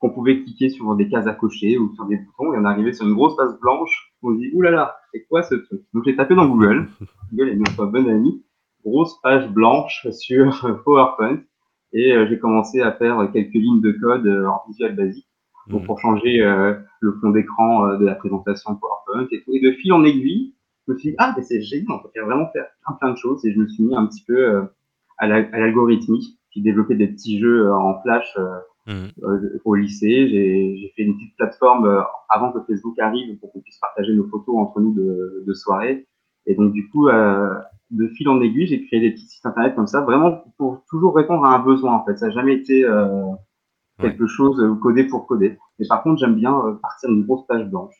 qu'on 0.00 0.10
pouvait 0.10 0.42
cliquer 0.42 0.68
sur 0.68 0.96
des 0.96 1.08
cases 1.08 1.28
à 1.28 1.32
cocher 1.32 1.78
ou 1.78 1.94
sur 1.94 2.06
des 2.06 2.16
boutons 2.16 2.52
et 2.52 2.58
on 2.58 2.64
arrivait 2.64 2.92
sur 2.92 3.06
une 3.06 3.14
grosse 3.14 3.36
page 3.36 3.58
blanche. 3.60 4.12
On 4.22 4.34
se 4.34 4.38
dit, 4.38 4.50
oulala, 4.52 4.96
c'est 5.12 5.24
quoi 5.26 5.42
ce 5.42 5.54
truc? 5.54 5.82
Donc 5.94 6.04
j'ai 6.04 6.16
tapé 6.16 6.34
dans 6.34 6.48
Google, 6.48 6.88
Google 7.32 7.50
est 7.50 7.56
notre 7.56 7.86
bon 7.86 8.08
ami, 8.08 8.44
grosse 8.84 9.20
page 9.22 9.48
blanche 9.50 10.06
sur 10.12 10.82
PowerPoint 10.84 11.38
et 11.92 12.12
euh, 12.12 12.26
j'ai 12.28 12.40
commencé 12.40 12.80
à 12.80 12.90
faire 12.90 13.30
quelques 13.32 13.54
lignes 13.54 13.80
de 13.80 13.92
code 13.92 14.26
en 14.26 14.68
visual 14.68 14.96
basique 14.96 15.28
mmh. 15.68 15.86
pour 15.86 16.00
changer 16.00 16.38
le 17.00 17.12
fond 17.20 17.30
d'écran 17.30 17.96
de 17.96 18.04
la 18.04 18.16
présentation 18.16 18.74
PowerPoint 18.74 19.28
et 19.30 19.42
tout. 19.44 19.52
Et 19.54 19.60
de 19.60 19.70
fil 19.70 19.92
en 19.92 20.02
aiguille, 20.02 20.53
je 20.86 20.92
me 20.92 20.98
suis 20.98 21.10
dit, 21.10 21.16
ah, 21.18 21.34
mais 21.36 21.42
c'est 21.42 21.62
génial, 21.62 21.86
on 21.90 21.98
peut 21.98 22.20
vraiment 22.20 22.48
faire 22.52 22.66
plein, 22.84 22.96
plein 23.00 23.12
de 23.12 23.16
choses. 23.16 23.44
Et 23.44 23.52
je 23.52 23.58
me 23.58 23.66
suis 23.66 23.82
mis 23.82 23.96
un 23.96 24.06
petit 24.06 24.24
peu 24.24 24.36
euh, 24.36 24.62
à 25.18 25.26
l'algorithmique. 25.26 26.38
J'ai 26.50 26.60
développé 26.60 26.94
des 26.94 27.08
petits 27.08 27.40
jeux 27.40 27.66
euh, 27.66 27.74
en 27.74 28.00
flash 28.02 28.36
euh, 28.38 29.08
mmh. 29.18 29.58
au 29.64 29.74
lycée. 29.74 30.28
J'ai 30.28 30.92
fait 30.94 31.02
une 31.02 31.16
petite 31.16 31.36
plateforme 31.36 32.04
avant 32.28 32.52
que 32.52 32.60
Facebook 32.66 32.98
arrive 32.98 33.38
pour 33.38 33.52
qu'on 33.52 33.60
puisse 33.60 33.78
partager 33.78 34.12
nos 34.12 34.26
photos 34.28 34.56
entre 34.58 34.80
nous 34.80 34.92
de, 34.92 35.44
de 35.46 35.54
soirée. 35.54 36.06
Et 36.46 36.54
donc, 36.54 36.72
du 36.72 36.90
coup, 36.90 37.08
de 37.08 38.08
fil 38.08 38.28
en 38.28 38.40
aiguille, 38.42 38.66
j'ai 38.66 38.84
créé 38.84 39.00
des 39.00 39.12
petits 39.12 39.26
sites 39.26 39.46
internet 39.46 39.74
comme 39.74 39.86
ça, 39.86 40.02
vraiment 40.02 40.44
pour 40.58 40.84
toujours 40.90 41.16
répondre 41.16 41.42
à 41.46 41.54
un 41.54 41.58
besoin, 41.60 41.94
en 41.94 42.04
fait. 42.04 42.18
Ça 42.18 42.26
n'a 42.26 42.32
jamais 42.32 42.54
été 42.56 42.84
quelque 43.98 44.26
chose 44.26 44.62
codé 44.82 45.04
pour 45.04 45.26
coder. 45.26 45.56
Mais 45.78 45.86
par 45.88 46.02
contre, 46.02 46.20
j'aime 46.20 46.34
bien 46.34 46.78
partir 46.82 47.08
d'une 47.08 47.24
grosse 47.24 47.46
page 47.46 47.66
blanche 47.70 47.94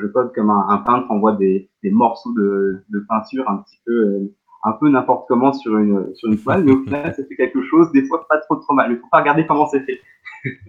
je, 0.00 0.06
code 0.08 0.32
comme 0.34 0.50
un, 0.50 0.78
peintre 0.78 1.10
envoie 1.10 1.32
des, 1.32 1.70
des 1.82 1.90
morceaux 1.90 2.32
de, 2.32 2.84
peinture 3.08 3.48
un 3.48 3.58
petit 3.58 3.78
peu, 3.84 3.92
euh, 3.92 4.34
un 4.64 4.72
peu 4.72 4.88
n'importe 4.88 5.26
comment 5.28 5.52
sur 5.52 5.76
une, 5.78 6.14
sur 6.14 6.30
une 6.30 6.38
toile, 6.38 6.64
mais 6.64 6.72
au 6.72 6.82
final, 6.82 7.14
ça 7.14 7.22
fait 7.24 7.36
quelque 7.36 7.62
chose, 7.62 7.90
des 7.92 8.06
fois 8.06 8.26
pas 8.28 8.38
trop 8.38 8.56
trop 8.56 8.74
mal. 8.74 8.92
Il 8.92 8.98
faut 8.98 9.08
pas 9.10 9.20
regarder 9.20 9.46
comment 9.46 9.66
c'est 9.66 9.80
fait. 9.80 10.00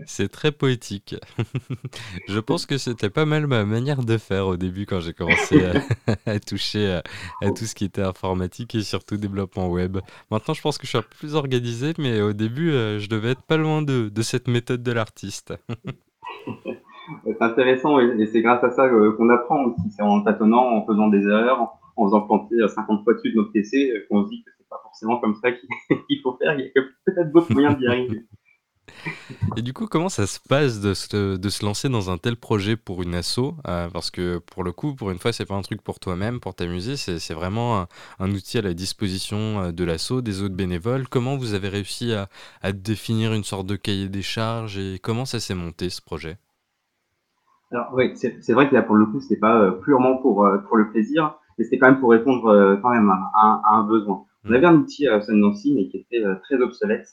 C'est 0.06 0.30
très 0.30 0.54
poétique. 0.54 1.16
je 2.30 2.40
pense 2.40 2.66
que 2.66 2.78
c'était 2.78 3.10
pas 3.10 3.26
mal 3.26 3.46
ma 3.46 3.66
manière 3.66 4.04
de 4.04 4.18
faire 4.18 4.48
au 4.48 4.56
début 4.56 4.86
quand 4.86 5.02
j'ai 5.02 5.12
commencé 5.12 5.66
à, 6.26 6.40
toucher 6.40 7.02
à, 7.42 7.52
tout 7.52 7.66
ce 7.66 7.76
qui 7.76 7.84
était 7.84 8.02
informatique 8.02 8.74
et 8.76 8.82
surtout 8.84 9.18
développement 9.18 9.68
web. 9.68 9.98
Maintenant, 10.32 10.54
je 10.54 10.62
pense 10.62 10.78
que 10.78 10.86
je 10.86 10.90
suis 10.90 10.98
un 10.98 11.02
peu 11.02 11.16
plus 11.20 11.36
organisé, 11.36 11.94
mais 11.98 12.22
au 12.22 12.32
début, 12.32 12.72
euh, 12.72 13.00
je 13.00 13.10
devais 13.10 13.32
être 13.32 13.44
pas 13.44 13.58
loin 13.58 13.82
de 13.82 14.22
cette 14.22 14.48
méthode 14.48 14.82
de 14.82 14.92
l'artiste. 14.94 15.54
c'est 17.24 17.42
intéressant 17.42 18.00
et, 18.00 18.26
c'est 18.28 18.42
grâce 18.42 18.64
à 18.64 18.72
ça 18.72 18.86
euh, 18.86 19.12
qu'on 19.14 19.30
apprend 19.30 19.64
aussi. 19.66 19.92
C'est 19.92 20.02
en 20.02 20.22
tâtonnant, 20.22 20.78
en 20.78 20.86
faisant 20.86 21.08
des 21.08 21.24
erreurs, 21.24 21.78
en 21.96 22.06
faisant 22.06 22.22
planter 22.22 22.56
50 22.68 23.04
fois 23.04 23.14
dessus 23.14 23.32
de 23.32 23.38
notre 23.38 23.52
PC 23.52 23.92
euh, 23.92 24.06
qu'on 24.10 24.24
se 24.24 24.30
dit 24.30 24.44
que 24.44 24.52
c'est 24.58 24.68
pas 24.70 24.80
forcément 24.84 25.20
comme 25.20 25.36
ça 25.36 25.52
qu'il 25.52 26.22
faut 26.24 26.38
faire. 26.38 26.58
Il 26.60 26.72
y 26.76 26.80
a 26.80 26.84
peut-être 27.06 27.32
d'autres 27.32 27.54
moyens 27.54 27.78
d'y 27.78 27.88
arriver. 27.88 28.26
Et 29.58 29.62
du 29.62 29.74
coup, 29.74 29.88
comment 29.88 30.10
ça 30.10 30.26
se 30.26 30.40
passe 30.40 30.80
de 30.80 30.94
se, 30.94 31.38
de 31.38 31.50
se 31.50 31.66
lancer 31.66 31.90
dans 31.90 32.10
un 32.10 32.18
tel 32.18 32.36
projet 32.38 32.76
pour 32.76 33.04
une 33.04 33.14
asso 33.14 33.56
euh, 33.68 33.90
Parce 33.90 34.10
que 34.10 34.38
pour 34.38 34.64
le 34.64 34.72
coup, 34.72 34.96
pour 34.96 35.12
une 35.12 35.20
fois, 35.20 35.34
c'est 35.34 35.46
pas 35.46 35.56
un 35.56 35.62
truc 35.62 35.82
pour 35.82 36.00
toi-même, 36.00 36.40
pour 36.40 36.56
t'amuser, 36.56 36.96
c'est 36.96 37.34
vraiment 37.34 37.88
un, 38.20 38.32
outil 38.32 38.58
à 38.58 38.62
la 38.62 38.74
disposition 38.74 39.72
de 39.72 39.84
l'asso, 39.84 40.22
des 40.22 40.42
autres 40.42 40.56
bénévoles. 40.56 41.08
Comment 41.08 41.36
vous 41.36 41.54
avez 41.54 41.70
réussi 41.70 42.14
à 42.14 42.72
définir 42.72 43.34
une 43.34 43.44
sorte 43.44 43.68
de 43.68 43.76
cahier 43.76 44.08
des 44.08 44.24
charges 44.24 44.78
et 44.78 45.00
comment 45.00 45.26
ça 45.26 45.40
s'est 45.40 45.56
monté 45.56 45.90
ce 45.90 46.02
projet? 46.02 46.38
Alors 47.72 47.90
oui, 47.94 48.14
c'est 48.16 48.54
vrai 48.54 48.70
que 48.70 48.76
là 48.76 48.84
pour 48.84 48.96
le 48.96 49.06
coup 49.08 49.20
c'était 49.20 49.40
pas 49.40 49.60
euh, 49.60 49.72
purement 49.72 50.18
pour 50.18 50.46
euh, 50.46 50.60
pour 50.60 50.78
le 50.78 50.90
plaisir, 50.92 51.36
mais 51.58 51.64
c'était 51.64 51.80
quand 51.80 51.90
même 51.90 52.00
pour 52.00 52.12
répondre 52.12 52.48
euh, 52.48 52.78
quand 52.78 52.92
même 52.92 53.10
à, 53.10 53.62
un 53.72 53.84
besoin. 53.84 54.24
On 54.48 54.54
avait 54.54 54.68
un 54.68 54.76
outil 54.76 55.08
à 55.08 55.20
Nancy 55.30 55.74
mais 55.74 55.88
qui 55.88 55.98
était 55.98 56.24
très 56.44 56.62
obsolète, 56.62 57.08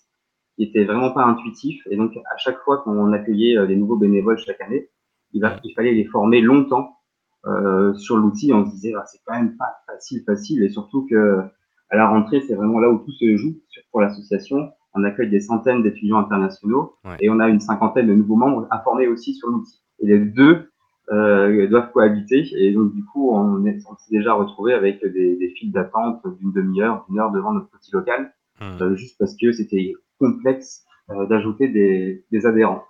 qui 0.57 0.65
était 0.65 0.85
vraiment 0.85 1.11
pas 1.13 1.25
intuitif, 1.25 1.83
et 1.91 1.97
donc 1.97 2.15
à 2.17 2.37
chaque 2.37 2.59
fois 2.61 2.79
qu'on 2.79 3.13
accueillait 3.13 3.67
des 3.67 3.77
nouveaux 3.77 3.97
bénévoles 3.97 4.39
chaque 4.39 4.61
année, 4.61 4.91
il, 5.33 5.41
va, 5.41 5.59
il 5.65 5.73
fallait 5.75 5.95
les 5.95 6.05
former 6.05 6.43
longtemps 6.43 6.99
euh, 7.47 7.95
sur 7.95 8.19
l'outil. 8.19 8.53
On 8.53 8.67
se 8.67 8.71
disait 8.73 8.93
ah, 8.95 9.05
c'est 9.07 9.21
quand 9.25 9.35
même 9.35 9.57
pas 9.57 9.79
facile 9.87 10.23
facile, 10.27 10.63
et 10.63 10.69
surtout 10.69 11.07
que 11.09 11.41
à 11.89 11.97
la 11.97 12.09
rentrée 12.09 12.43
c'est 12.43 12.55
vraiment 12.55 12.79
là 12.79 12.91
où 12.91 12.99
tout 12.99 13.13
se 13.13 13.37
joue 13.37 13.57
pour 13.91 14.03
l'association. 14.03 14.71
on 14.95 15.05
accueille 15.05 15.31
des 15.31 15.41
centaines 15.41 15.83
d'étudiants 15.83 16.19
internationaux 16.19 16.97
et 17.21 17.31
on 17.31 17.41
a 17.41 17.49
une 17.49 17.61
cinquantaine 17.61 18.07
de 18.07 18.15
nouveaux 18.15 18.37
membres 18.37 18.67
à 18.71 18.81
former 18.81 19.09
aussi 19.09 19.35
sur 19.35 19.49
l'outil. 19.49 19.83
Et 20.03 20.07
les 20.07 20.19
deux 20.19 20.69
euh, 21.11 21.67
doivent 21.69 21.91
cohabiter. 21.93 22.49
Et 22.57 22.73
donc, 22.73 22.95
du 22.95 23.05
coup, 23.05 23.33
on, 23.33 23.65
est, 23.67 23.79
s'est 23.81 24.17
déjà 24.17 24.35
retrouvé 24.35 24.73
avec 24.73 25.05
des, 25.05 25.37
des 25.37 25.49
files 25.51 25.73
d'attente 25.73 26.23
d'une 26.39 26.53
demi-heure, 26.53 27.05
d'une 27.09 27.19
heure 27.19 27.33
devant 27.33 27.53
notre 27.53 27.69
petit 27.71 27.91
local, 27.93 28.33
mmh. 28.61 28.65
euh, 28.81 28.95
juste 28.95 29.19
parce 29.19 29.37
que 29.37 29.53
c'était 29.53 29.95
complexe 30.19 30.85
euh, 31.11 31.27
d'ajouter 31.27 31.69
des, 31.69 32.25
des, 32.31 32.47
adhérents. 32.47 32.85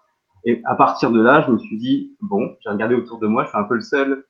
Et 0.44 0.60
à 0.66 0.74
partir 0.74 1.10
de 1.10 1.20
là, 1.20 1.44
je 1.46 1.52
me 1.52 1.58
suis 1.58 1.78
dit, 1.78 2.16
bon, 2.20 2.54
j'ai 2.60 2.70
regardé 2.70 2.94
autour 2.94 3.18
de 3.18 3.26
moi, 3.26 3.44
je 3.44 3.48
suis 3.48 3.58
un 3.58 3.64
peu 3.64 3.74
le 3.74 3.80
seul 3.80 4.24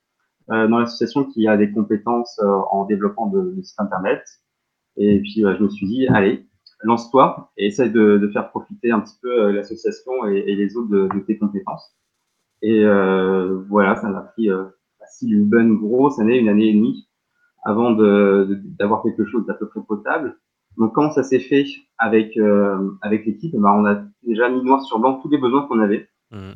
dans 0.49 0.79
l'association 0.79 1.23
qui 1.23 1.47
a 1.47 1.55
des 1.55 1.71
compétences 1.71 2.37
en 2.71 2.83
développement 2.83 3.27
de, 3.27 3.53
de 3.55 3.61
sites 3.61 3.79
internet. 3.79 4.21
Et 4.97 5.21
puis, 5.21 5.35
je 5.37 5.63
me 5.63 5.69
suis 5.69 5.87
dit, 5.87 6.05
allez, 6.07 6.45
lance-toi 6.81 7.51
et 7.57 7.67
essaye 7.67 7.89
de, 7.89 8.17
de, 8.17 8.27
faire 8.27 8.49
profiter 8.49 8.91
un 8.91 8.99
petit 8.99 9.15
peu 9.21 9.51
l'association 9.51 10.27
et, 10.27 10.39
et, 10.45 10.55
les 10.55 10.75
autres 10.75 10.89
de, 10.89 11.07
de 11.15 11.19
tes 11.21 11.37
compétences. 11.37 11.95
Et 12.63 12.83
euh, 12.85 13.61
voilà, 13.69 13.97
ça 13.97 14.07
m'a 14.09 14.21
pris 14.21 14.49
euh, 14.49 14.63
une 15.21 15.47
bonne 15.49 15.75
grosse 15.77 16.17
année, 16.19 16.39
une 16.39 16.47
année 16.47 16.69
et 16.69 16.73
demie, 16.73 17.07
avant 17.65 17.91
d'avoir 17.91 19.03
de, 19.03 19.09
quelque 19.09 19.25
chose 19.25 19.45
d'à 19.45 19.53
peu 19.53 19.67
près 19.67 19.81
potable. 19.85 20.37
Donc 20.77 20.95
quand 20.95 21.11
ça 21.11 21.23
s'est 21.23 21.39
fait 21.39 21.65
avec 21.97 22.35
euh, 22.37 22.91
avec 23.01 23.25
l'équipe, 23.25 23.53
bah, 23.55 23.73
on 23.75 23.85
a 23.85 24.01
déjà 24.23 24.49
mis 24.49 24.63
noir 24.63 24.81
sur 24.81 24.97
blanc 24.97 25.19
tous 25.21 25.29
les 25.29 25.37
besoins 25.37 25.67
qu'on 25.67 25.79
avait. 25.79 26.07
Mmh. 26.31 26.53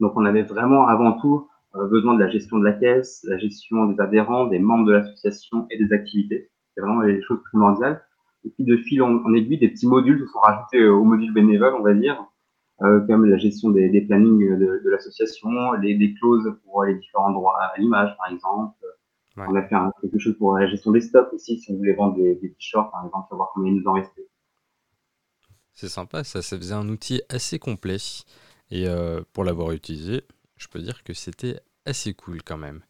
Donc 0.00 0.14
on 0.16 0.24
avait 0.24 0.42
vraiment 0.42 0.88
avant 0.88 1.12
tout 1.12 1.46
euh, 1.76 1.86
besoin 1.88 2.14
de 2.14 2.20
la 2.20 2.30
gestion 2.30 2.58
de 2.58 2.64
la 2.64 2.72
caisse, 2.72 3.24
la 3.28 3.38
gestion 3.38 3.86
des 3.86 4.00
adhérents, 4.00 4.46
des 4.46 4.58
membres 4.58 4.86
de 4.86 4.92
l'association 4.92 5.66
et 5.70 5.78
des 5.78 5.92
activités. 5.92 6.50
C'est 6.74 6.80
vraiment 6.80 7.02
les 7.02 7.22
choses 7.22 7.42
primordiales. 7.50 8.02
Et 8.44 8.50
puis 8.50 8.64
de 8.64 8.76
fil 8.78 9.02
en, 9.02 9.22
en 9.24 9.34
aiguille, 9.34 9.58
des 9.58 9.68
petits 9.68 9.86
modules 9.86 10.20
se 10.20 10.26
sont 10.26 10.40
rajoutés 10.40 10.86
au 10.86 11.04
module 11.04 11.32
bénévole, 11.32 11.74
on 11.78 11.82
va 11.82 11.94
dire, 11.94 12.26
comme 12.78 13.24
la 13.26 13.38
gestion 13.38 13.70
des, 13.70 13.88
des 13.88 14.02
plannings 14.02 14.58
de, 14.58 14.82
de 14.84 14.90
l'association, 14.90 15.72
les, 15.74 15.94
des 15.96 16.14
clauses 16.14 16.52
pour 16.64 16.84
les 16.84 16.94
différents 16.96 17.30
droits 17.32 17.56
à 17.60 17.78
l'image, 17.78 18.14
par 18.16 18.32
exemple. 18.32 18.74
Ouais. 19.36 19.44
On 19.48 19.54
a 19.56 19.62
fait 19.62 19.74
un, 19.74 19.92
quelque 20.00 20.18
chose 20.18 20.36
pour 20.38 20.56
la 20.56 20.66
gestion 20.68 20.92
des 20.92 21.00
stocks 21.00 21.32
aussi, 21.32 21.58
si 21.58 21.70
on 21.72 21.76
voulait 21.76 21.94
vendre 21.94 22.16
des, 22.16 22.36
des 22.36 22.52
t-shirts, 22.52 22.90
par 22.92 23.04
exemple, 23.04 23.26
savoir 23.28 23.50
combien 23.54 23.72
il 23.72 23.80
nous 23.80 23.86
en 23.88 23.94
restait. 23.94 24.28
C'est 25.72 25.88
sympa, 25.88 26.22
ça, 26.22 26.40
ça 26.40 26.56
faisait 26.56 26.74
un 26.74 26.88
outil 26.88 27.20
assez 27.28 27.58
complet. 27.58 27.96
Et 28.70 28.86
euh, 28.86 29.22
pour 29.32 29.44
l'avoir 29.44 29.72
utilisé, 29.72 30.22
je 30.56 30.68
peux 30.68 30.80
dire 30.80 31.02
que 31.02 31.12
c'était 31.12 31.60
assez 31.84 32.14
cool 32.14 32.42
quand 32.42 32.56
même. 32.56 32.80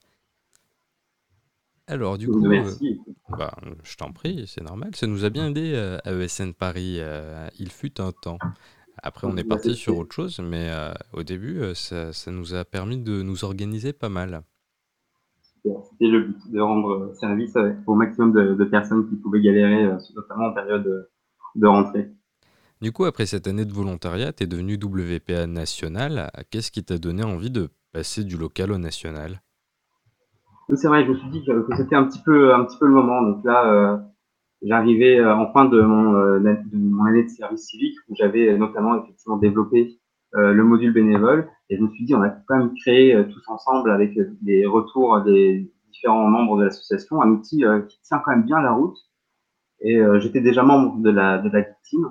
Alors 1.86 2.16
du 2.16 2.28
coup, 2.28 2.40
Merci. 2.40 3.00
Euh, 3.08 3.36
bah, 3.36 3.54
je 3.82 3.96
t'en 3.96 4.12
prie, 4.12 4.44
c'est 4.46 4.62
normal. 4.62 4.94
Ça 4.94 5.06
nous 5.06 5.24
a 5.24 5.30
bien 5.30 5.48
aidé 5.48 5.72
euh, 5.74 5.98
à 6.04 6.12
ESN 6.12 6.52
Paris. 6.54 6.96
Euh, 6.98 7.48
il 7.58 7.70
fut 7.70 8.00
un 8.00 8.12
temps. 8.12 8.38
Après, 9.02 9.26
on 9.26 9.36
est 9.36 9.44
parti 9.44 9.74
sur 9.74 9.98
autre 9.98 10.14
chose, 10.14 10.40
mais 10.40 10.68
euh, 10.70 10.92
au 11.12 11.22
début, 11.22 11.60
euh, 11.60 11.74
ça, 11.74 12.12
ça, 12.12 12.30
nous 12.30 12.54
a 12.54 12.64
permis 12.64 12.98
de 12.98 13.22
nous 13.22 13.44
organiser 13.44 13.92
pas 13.92 14.08
mal. 14.08 14.42
C'était 15.64 16.06
le 16.06 16.24
but, 16.24 16.52
de 16.52 16.60
rendre 16.60 17.12
service 17.14 17.54
au 17.86 17.94
maximum 17.94 18.32
de, 18.32 18.54
de, 18.54 18.64
personnes 18.64 19.08
qui 19.08 19.16
pouvaient 19.16 19.40
galérer, 19.40 19.84
euh, 19.84 19.96
notamment 20.14 20.46
en 20.46 20.52
période 20.52 21.08
de 21.54 21.66
rentrée. 21.66 22.10
Du 22.82 22.92
coup, 22.92 23.04
après 23.04 23.26
cette 23.26 23.46
année 23.46 23.64
de 23.64 23.72
volontariat, 23.72 24.32
tu 24.32 24.44
es 24.44 24.46
devenu 24.46 24.74
WPA 24.74 25.46
national. 25.46 26.30
Qu'est-ce 26.50 26.70
qui 26.70 26.84
t'a 26.84 26.98
donné 26.98 27.24
envie 27.24 27.50
de 27.50 27.70
passer 27.92 28.24
du 28.24 28.36
local 28.36 28.72
au 28.72 28.78
national? 28.78 29.40
C'est 30.74 30.88
vrai, 30.88 31.04
je 31.04 31.10
me 31.10 31.16
suis 31.16 31.30
dit 31.30 31.44
que 31.44 31.66
c'était 31.76 31.96
un 31.96 32.04
petit 32.04 32.22
peu, 32.22 32.54
un 32.54 32.64
petit 32.64 32.76
peu 32.78 32.86
le 32.86 32.92
moment. 32.92 33.22
Donc 33.22 33.44
là, 33.44 34.04
j'arrivais 34.64 35.20
euh, 35.20 35.34
en 35.34 35.52
fin 35.52 35.66
de 35.66 35.80
mon, 35.80 36.14
euh, 36.14 36.40
de 36.40 36.76
mon 36.76 37.04
année 37.04 37.24
de 37.24 37.28
service 37.28 37.66
civique 37.66 37.96
où 38.08 38.14
j'avais 38.16 38.48
euh, 38.48 38.56
notamment 38.56 39.02
effectivement 39.02 39.36
développé 39.36 39.98
le 40.36 40.64
module 40.64 40.92
bénévole 40.92 41.48
et 41.70 41.76
je 41.76 41.80
me 41.80 41.88
suis 41.90 42.04
dit 42.04 42.12
on 42.12 42.20
a 42.20 42.28
quand 42.28 42.58
même 42.58 42.74
créé 42.74 43.16
tous 43.32 43.42
ensemble 43.46 43.92
avec 43.92 44.18
les 44.42 44.66
retours 44.66 45.22
des 45.22 45.72
différents 45.92 46.28
membres 46.28 46.58
de 46.58 46.64
l'association 46.64 47.22
un 47.22 47.30
outil 47.30 47.62
qui 47.88 48.00
tient 48.02 48.18
quand 48.18 48.32
même 48.32 48.42
bien 48.42 48.60
la 48.60 48.72
route 48.72 48.96
et 49.80 49.96
j'étais 50.18 50.40
déjà 50.40 50.64
membre 50.64 50.98
de 50.98 51.10
la 51.10 51.38
de 51.38 51.48
Geek 51.48 51.68
Team 51.84 52.08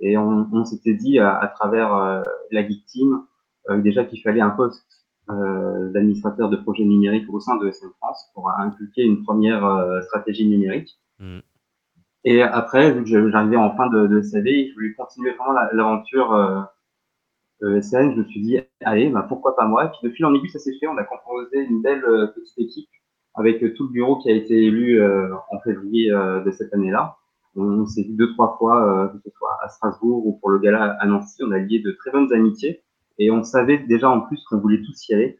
et 0.00 0.18
on, 0.18 0.64
s'était 0.66 0.92
dit 0.92 1.18
à, 1.18 1.50
travers 1.54 2.22
la 2.50 2.68
Geek 2.68 2.84
Team 2.84 3.22
déjà 3.78 4.04
qu'il 4.04 4.20
fallait 4.20 4.42
un 4.42 4.50
poste 4.50 5.06
d'administrateur 5.26 6.50
de 6.50 6.56
projet 6.56 6.84
numérique 6.84 7.32
au 7.32 7.40
sein 7.40 7.56
de 7.56 7.70
SN 7.70 7.88
France 7.96 8.30
pour 8.34 8.50
inculquer 8.50 9.04
une 9.04 9.22
première 9.24 9.88
stratégie 10.02 10.46
numérique. 10.46 11.00
Mmh. 11.18 11.38
Et 12.24 12.42
après, 12.42 12.92
vu 12.92 13.04
que 13.04 13.30
j'arrivais 13.30 13.56
en 13.56 13.76
fin 13.76 13.88
de, 13.88 14.06
de 14.06 14.22
CV, 14.22 14.68
je 14.68 14.74
voulais 14.74 14.94
continuer 14.94 15.32
vraiment 15.32 15.52
l'aventure 15.72 16.32
euh, 16.32 17.76
ESN, 17.76 18.12
je 18.12 18.20
me 18.20 18.24
suis 18.24 18.40
dit, 18.40 18.58
allez, 18.82 19.10
bah, 19.10 19.24
pourquoi 19.28 19.56
pas 19.56 19.66
moi? 19.66 19.84
Et 19.84 19.88
puis 19.88 20.08
de 20.08 20.14
fil 20.14 20.24
en 20.24 20.34
aiguille, 20.34 20.50
ça 20.50 20.58
s'est 20.58 20.76
fait. 20.80 20.86
On 20.86 20.96
a 20.96 21.04
composé 21.04 21.58
une 21.58 21.82
belle 21.82 22.04
euh, 22.04 22.26
petite 22.28 22.58
équipe 22.58 22.88
avec 23.34 23.62
euh, 23.62 23.74
tout 23.74 23.84
le 23.84 23.90
bureau 23.90 24.16
qui 24.18 24.30
a 24.30 24.34
été 24.34 24.64
élu 24.64 25.00
euh, 25.00 25.34
en 25.50 25.60
février 25.60 26.10
euh, 26.10 26.42
de 26.42 26.50
cette 26.50 26.72
année-là. 26.72 27.16
On 27.56 27.86
s'est 27.86 28.02
vu 28.02 28.14
deux, 28.14 28.32
trois 28.32 28.56
fois, 28.58 29.12
que 29.12 29.18
ce 29.24 29.30
soit 29.30 29.56
à 29.62 29.68
Strasbourg 29.68 30.26
ou 30.26 30.32
pour 30.40 30.50
le 30.50 30.58
gala 30.58 30.96
à 30.98 31.06
Nancy. 31.06 31.40
On 31.44 31.52
a 31.52 31.58
lié 31.58 31.78
de 31.78 31.92
très 31.92 32.10
bonnes 32.10 32.32
amitiés. 32.32 32.82
Et 33.18 33.30
on 33.30 33.44
savait 33.44 33.78
déjà 33.78 34.10
en 34.10 34.22
plus 34.22 34.42
qu'on 34.44 34.58
voulait 34.58 34.82
tous 34.82 35.08
y 35.08 35.14
aller, 35.14 35.38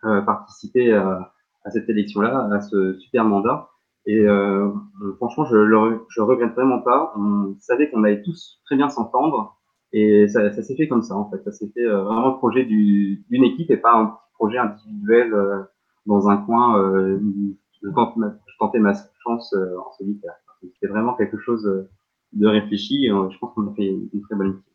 participer 0.00 0.90
à 0.94 1.70
cette 1.70 1.86
élection-là, 1.90 2.48
à 2.50 2.62
ce 2.62 2.94
super 2.94 3.26
mandat. 3.26 3.68
Et 4.06 4.20
euh, 4.20 4.70
franchement, 5.16 5.44
je 5.46 5.56
le 5.56 6.04
je 6.08 6.20
regrette 6.20 6.54
vraiment 6.54 6.80
pas. 6.80 7.12
On 7.16 7.56
savait 7.60 7.90
qu'on 7.90 8.04
allait 8.04 8.22
tous 8.22 8.60
très 8.66 8.76
bien 8.76 8.88
s'entendre. 8.88 9.56
Et 9.92 10.26
ça, 10.28 10.50
ça 10.52 10.62
s'est 10.62 10.76
fait 10.76 10.88
comme 10.88 11.02
ça, 11.02 11.14
en 11.16 11.30
fait. 11.30 11.42
Ça 11.44 11.52
s'est 11.52 11.70
fait 11.72 11.86
euh, 11.86 12.02
vraiment 12.02 12.32
projet 12.32 12.64
d'une 12.64 13.44
équipe 13.44 13.70
et 13.70 13.76
pas 13.76 13.94
un 13.94 14.18
projet 14.34 14.58
individuel 14.58 15.32
euh, 15.32 15.62
dans 16.06 16.28
un 16.28 16.36
coin 16.38 16.78
euh, 16.80 17.18
je, 17.82 17.88
je 17.88 18.58
tentais 18.58 18.78
ma 18.78 18.92
chance 19.22 19.54
euh, 19.54 19.78
en 19.78 19.92
solitaire. 19.92 20.34
C'était 20.62 20.86
vraiment 20.86 21.14
quelque 21.14 21.38
chose 21.38 21.88
de 22.32 22.46
réfléchi 22.46 23.06
et 23.06 23.08
je 23.08 23.38
pense 23.38 23.54
qu'on 23.54 23.70
a 23.70 23.74
fait 23.74 23.86
une 23.86 24.22
très 24.22 24.34
bonne 24.34 24.50
équipe. 24.52 24.73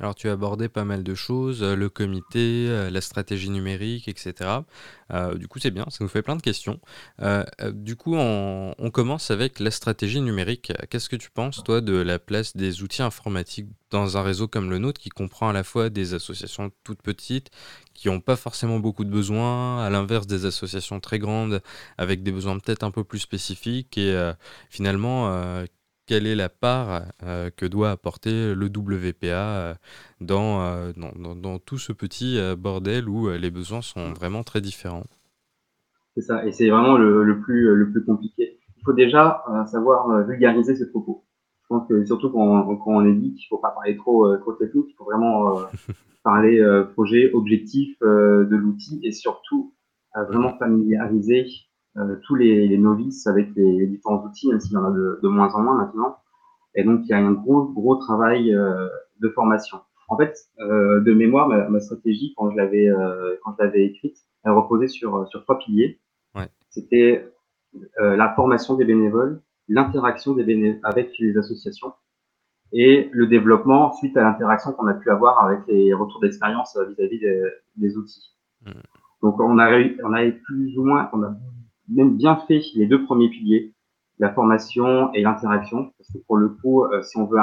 Alors 0.00 0.14
tu 0.14 0.30
as 0.30 0.32
abordé 0.32 0.70
pas 0.70 0.86
mal 0.86 1.02
de 1.02 1.14
choses, 1.14 1.62
euh, 1.62 1.76
le 1.76 1.90
comité, 1.90 2.66
euh, 2.68 2.88
la 2.88 3.02
stratégie 3.02 3.50
numérique, 3.50 4.08
etc. 4.08 4.50
Euh, 5.12 5.34
du 5.34 5.46
coup 5.46 5.58
c'est 5.58 5.70
bien, 5.70 5.84
ça 5.90 5.98
nous 6.02 6.08
fait 6.08 6.22
plein 6.22 6.36
de 6.36 6.42
questions. 6.42 6.80
Du 7.72 7.96
coup 7.96 8.14
on, 8.16 8.90
commence 8.92 9.30
avec 9.30 9.60
la 9.60 9.70
stratégie 9.70 10.20
numérique. 10.20 10.72
Qu'est-ce 10.88 11.08
que 11.08 11.16
tu 11.16 11.30
penses 11.30 11.62
toi 11.62 11.80
de 11.80 11.94
la 11.94 12.18
place 12.18 12.56
des 12.56 12.82
outils 12.82 13.02
informatiques 13.02 13.68
dans 13.90 14.16
un 14.16 14.22
réseau 14.22 14.48
comme 14.48 14.70
le 14.70 14.78
nôtre 14.78 15.00
qui 15.00 15.10
comprend 15.10 15.50
à 15.50 15.52
la 15.52 15.64
fois 15.64 15.90
des 15.90 16.14
associations 16.14 16.70
toutes 16.82 17.02
petites, 17.02 17.50
qui 17.94 18.08
n'ont 18.08 18.20
pas 18.20 18.36
forcément 18.36 18.80
beaucoup 18.80 19.04
de 19.04 19.10
besoins, 19.10 19.84
à 19.84 19.90
l'inverse 19.90 20.26
des 20.26 20.44
associations 20.46 20.98
très 21.00 21.18
grandes 21.18 21.60
avec 21.98 22.22
des 22.22 22.32
besoins 22.32 22.58
peut-être 22.58 22.84
un 22.84 22.90
peu 22.90 23.04
plus 23.04 23.20
spécifiques 23.20 23.98
et 23.98 24.32
finalement 24.70 25.64
quelle 26.10 26.26
est 26.26 26.34
la 26.34 26.48
part 26.48 27.02
euh, 27.22 27.50
que 27.56 27.66
doit 27.66 27.92
apporter 27.92 28.52
le 28.52 28.66
WPA 28.66 29.26
euh, 29.28 29.74
dans, 30.20 30.60
euh, 30.60 30.92
dans, 30.96 31.12
dans, 31.16 31.36
dans, 31.36 31.60
tout 31.60 31.78
ce 31.78 31.92
petit 31.92 32.36
bordel 32.58 33.08
où 33.08 33.30
les 33.30 33.50
besoins 33.52 33.80
sont 33.80 34.12
vraiment 34.12 34.42
très 34.42 34.60
différents. 34.60 35.04
C'est 36.16 36.22
ça, 36.22 36.44
et 36.44 36.50
c'est 36.50 36.68
vraiment 36.68 36.96
le, 36.96 37.22
le, 37.22 37.40
plus, 37.40 37.76
le 37.76 37.92
plus 37.92 38.04
compliqué. 38.04 38.58
Il 38.76 38.82
faut 38.84 38.92
déjà 38.92 39.44
savoir 39.66 40.26
vulgariser 40.26 40.74
ses 40.74 40.90
propos. 40.90 41.24
Je 41.62 41.68
pense 41.68 41.86
que 41.86 42.04
surtout 42.04 42.30
quand 42.30 42.40
on, 42.40 42.76
quand 42.76 42.90
on 42.90 43.06
édite, 43.06 43.36
il 43.38 43.44
ne 43.44 43.48
faut 43.48 43.58
pas 43.58 43.70
parler 43.70 43.96
trop, 43.96 44.36
trop 44.38 44.54
technique, 44.54 44.86
il 44.88 44.94
faut 44.94 45.04
vraiment 45.04 45.60
parler 46.24 46.60
projet, 46.94 47.30
objectif 47.32 47.96
de 48.00 48.56
l'outil 48.56 48.98
et 49.04 49.12
surtout 49.12 49.74
vraiment 50.28 50.58
familiariser 50.58 51.46
tous 52.22 52.34
les, 52.34 52.68
les, 52.68 52.78
novices 52.78 53.26
avec 53.26 53.48
les, 53.56 53.78
les, 53.78 53.86
différents 53.86 54.24
outils, 54.24 54.48
même 54.48 54.60
s'il 54.60 54.72
y 54.72 54.76
en 54.76 54.84
a 54.84 54.90
de, 54.90 55.18
de, 55.22 55.28
moins 55.28 55.52
en 55.54 55.62
moins 55.62 55.76
maintenant. 55.76 56.16
Et 56.74 56.84
donc, 56.84 57.00
il 57.04 57.08
y 57.08 57.12
a 57.12 57.18
un 57.18 57.32
gros, 57.32 57.64
gros 57.64 57.96
travail 57.96 58.54
euh, 58.54 58.88
de 59.20 59.28
formation. 59.28 59.78
En 60.10 60.16
fait, 60.16 60.36
euh, 60.58 61.00
de 61.00 61.12
mémoire, 61.12 61.48
ma, 61.48 61.68
ma, 61.68 61.78
stratégie, 61.78 62.34
quand 62.36 62.50
je 62.50 62.56
l'avais 62.56 62.88
euh, 62.88 63.36
quand 63.44 63.54
je 63.56 63.64
l'avais 63.64 63.86
écrite, 63.86 64.18
elle 64.44 64.52
reposait 64.52 64.88
sur, 64.88 65.26
sur 65.28 65.42
trois 65.44 65.58
piliers. 65.58 66.00
Ouais. 66.34 66.48
C'était 66.68 67.32
euh, 68.00 68.16
la 68.16 68.34
formation 68.34 68.74
des 68.74 68.84
bénévoles, 68.84 69.40
l'interaction 69.68 70.34
des 70.34 70.42
bénévoles 70.42 70.80
avec 70.82 71.12
les 71.20 71.36
associations 71.38 71.92
et 72.72 73.08
le 73.12 73.28
développement 73.28 73.92
suite 73.92 74.16
à 74.16 74.22
l'interaction 74.22 74.72
qu'on 74.72 74.88
a 74.88 74.94
pu 74.94 75.10
avoir 75.10 75.44
avec 75.44 75.60
les 75.68 75.92
retours 75.94 76.20
d'expérience 76.20 76.76
vis-à-vis 76.76 77.20
des, 77.20 77.42
des 77.76 77.96
outils. 77.96 78.36
Mmh. 78.66 78.70
Donc 79.22 79.38
on 79.38 79.58
a 79.60 79.70
on 80.02 80.12
avait 80.12 80.32
plus 80.32 80.76
ou 80.76 80.84
moins 80.84 81.08
on 81.12 81.22
a 81.22 81.36
même 81.90 82.16
bien 82.16 82.36
fait 82.48 82.62
les 82.74 82.86
deux 82.86 83.04
premiers 83.04 83.28
piliers, 83.28 83.74
la 84.18 84.32
formation 84.32 85.12
et 85.14 85.22
l'interaction, 85.22 85.92
parce 85.98 86.12
que 86.12 86.18
pour 86.26 86.36
le 86.36 86.50
coup, 86.50 86.84
euh, 86.84 87.02
si 87.02 87.16
on 87.18 87.26
veut 87.26 87.38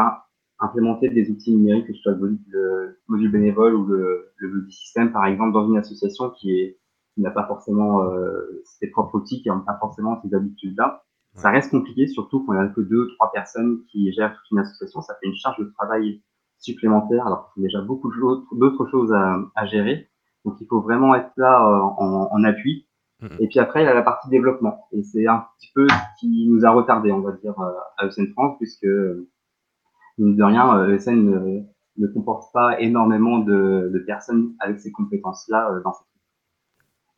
implémenter 0.59 1.09
des 1.09 1.29
outils 1.29 1.55
numériques, 1.55 1.87
que 1.87 1.93
ce 1.93 2.01
soit 2.01 2.13
le, 2.13 2.37
le 2.47 2.97
module 3.07 3.31
bénévole 3.31 3.75
ou 3.75 3.85
le, 3.85 4.31
le 4.37 4.47
body 4.49 4.71
system, 4.71 5.11
par 5.11 5.25
exemple, 5.25 5.53
dans 5.53 5.67
une 5.67 5.77
association 5.77 6.31
qui 6.31 6.51
est 6.59 6.77
qui 7.17 7.23
n'a 7.23 7.31
pas 7.31 7.47
forcément 7.47 8.03
euh, 8.03 8.61
ses 8.63 8.91
propres 8.91 9.15
outils, 9.15 9.41
qui 9.41 9.49
n'a 9.49 9.63
pas 9.65 9.77
forcément 9.79 10.21
ces 10.21 10.35
habitudes-là, 10.35 11.03
Ça 11.33 11.49
reste 11.49 11.71
compliqué, 11.71 12.05
surtout 12.07 12.45
quand 12.45 12.53
il 12.53 12.59
n'y 12.59 12.65
a 12.65 12.67
que 12.67 12.81
deux, 12.81 13.07
trois 13.15 13.31
personnes 13.31 13.83
qui 13.91 14.13
gèrent 14.13 14.35
toute 14.35 14.51
une 14.51 14.59
association. 14.59 15.01
Ça 15.01 15.15
fait 15.19 15.27
une 15.27 15.35
charge 15.35 15.57
de 15.57 15.65
travail 15.79 16.21
supplémentaire, 16.59 17.25
alors 17.25 17.51
qu'il 17.53 17.63
y 17.63 17.65
a 17.65 17.69
déjà 17.69 17.81
beaucoup 17.81 18.11
d'autres 18.51 18.87
choses 18.91 19.11
à, 19.13 19.39
à, 19.55 19.65
gérer. 19.65 20.09
Donc, 20.45 20.57
il 20.61 20.67
faut 20.67 20.81
vraiment 20.81 21.15
être 21.15 21.31
là 21.37 21.67
euh, 21.67 21.81
en, 21.81 22.29
en, 22.31 22.43
appui. 22.43 22.86
Et 23.39 23.47
puis 23.47 23.59
après, 23.59 23.81
il 23.81 23.85
y 23.85 23.89
a 23.89 23.93
la 23.93 24.03
partie 24.03 24.29
développement. 24.29 24.87
Et 24.91 25.01
c'est 25.03 25.25
un 25.27 25.45
petit 25.57 25.71
peu 25.73 25.87
ce 25.87 26.19
qui 26.19 26.47
nous 26.49 26.65
a 26.65 26.69
retardé, 26.69 27.11
on 27.11 27.21
va 27.21 27.31
dire, 27.31 27.59
euh, 27.59 27.71
à 27.97 28.05
ESN 28.05 28.27
France, 28.33 28.57
puisque, 28.59 28.87
mine 30.17 30.35
de 30.35 30.43
rien, 30.43 30.87
ESN 30.87 31.15
ne, 31.15 31.63
ne 31.97 32.07
comporte 32.07 32.53
pas 32.53 32.79
énormément 32.79 33.39
de, 33.39 33.89
de 33.91 33.99
personnes 34.05 34.53
avec 34.59 34.79
ces 34.79 34.91
compétences-là 34.91 35.81
dans 35.83 35.93
cette 35.93 36.07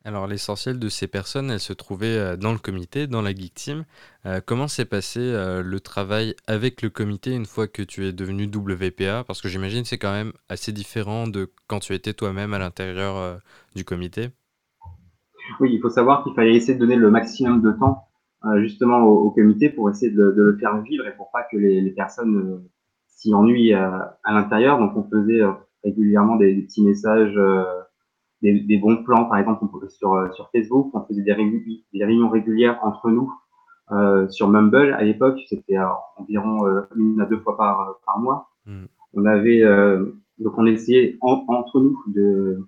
alors 0.04 0.26
l'essentiel 0.26 0.78
de 0.78 0.88
ces 0.88 1.08
personnes, 1.08 1.50
elles 1.50 1.60
se 1.60 1.74
trouvaient 1.74 2.16
euh, 2.16 2.36
dans 2.36 2.52
le 2.52 2.58
comité, 2.58 3.06
dans 3.06 3.20
la 3.20 3.34
Geek 3.34 3.54
Team. 3.54 3.84
Euh, 4.24 4.40
comment 4.44 4.66
s'est 4.66 4.86
passé 4.86 5.20
euh, 5.20 5.62
le 5.62 5.80
travail 5.80 6.34
avec 6.46 6.80
le 6.80 6.88
comité 6.88 7.32
une 7.32 7.44
fois 7.44 7.68
que 7.68 7.82
tu 7.82 8.06
es 8.06 8.12
devenu 8.12 8.44
WPA 8.44 9.24
Parce 9.24 9.42
que 9.42 9.48
j'imagine 9.48 9.84
c'est 9.84 9.98
quand 9.98 10.12
même 10.12 10.32
assez 10.48 10.72
différent 10.72 11.26
de 11.26 11.52
quand 11.66 11.80
tu 11.80 11.94
étais 11.94 12.14
toi-même 12.14 12.54
à 12.54 12.58
l'intérieur 12.58 13.40
du 13.74 13.84
comité. 13.84 14.30
Oui, 15.60 15.70
il 15.72 15.80
faut 15.80 15.90
savoir 15.90 16.22
qu'il 16.22 16.34
fallait 16.34 16.54
essayer 16.54 16.74
de 16.74 16.78
donner 16.78 16.96
le 16.96 17.10
maximum 17.10 17.60
de 17.62 17.72
temps 17.72 18.06
justement 18.56 19.02
au, 19.02 19.30
comité 19.30 19.68
pour 19.68 19.90
essayer 19.90 20.10
de, 20.10 20.32
le 20.34 20.56
faire 20.56 20.80
vivre 20.80 21.06
et 21.06 21.14
pour 21.14 21.30
pas 21.30 21.42
que 21.42 21.58
les, 21.58 21.90
personnes 21.90 22.62
s'y 23.06 23.34
ennuient 23.34 23.74
à, 23.74 24.16
l'intérieur. 24.26 24.78
Donc 24.78 24.96
on 24.96 25.04
faisait 25.04 25.42
régulièrement 25.84 26.36
des, 26.36 26.54
des 26.54 26.62
petits 26.62 26.82
messages 26.82 27.38
des, 28.42 28.60
des, 28.60 28.78
bons 28.78 29.02
plans, 29.02 29.26
par 29.26 29.38
exemple, 29.38 29.64
sur, 29.88 30.14
euh, 30.14 30.30
sur 30.32 30.50
Facebook. 30.50 30.90
On 30.94 31.04
faisait 31.04 31.22
des, 31.22 31.34
des 31.92 32.04
réunions 32.04 32.30
régulières 32.30 32.78
entre 32.82 33.10
nous 33.10 33.32
euh, 33.92 34.28
sur 34.28 34.48
Mumble. 34.48 34.94
À 34.94 35.04
l'époque, 35.04 35.38
c'était 35.48 35.76
environ 36.16 36.66
euh, 36.66 36.82
une 36.96 37.20
à 37.20 37.26
deux 37.26 37.38
fois 37.38 37.56
par, 37.56 37.98
par 38.06 38.18
mois. 38.18 38.50
Mm. 38.66 38.84
On 39.14 39.24
avait 39.26 39.62
euh, 39.62 40.12
donc 40.38 40.54
on 40.56 40.66
essayait 40.66 41.18
entre 41.20 41.80
nous 41.80 42.00
de 42.06 42.66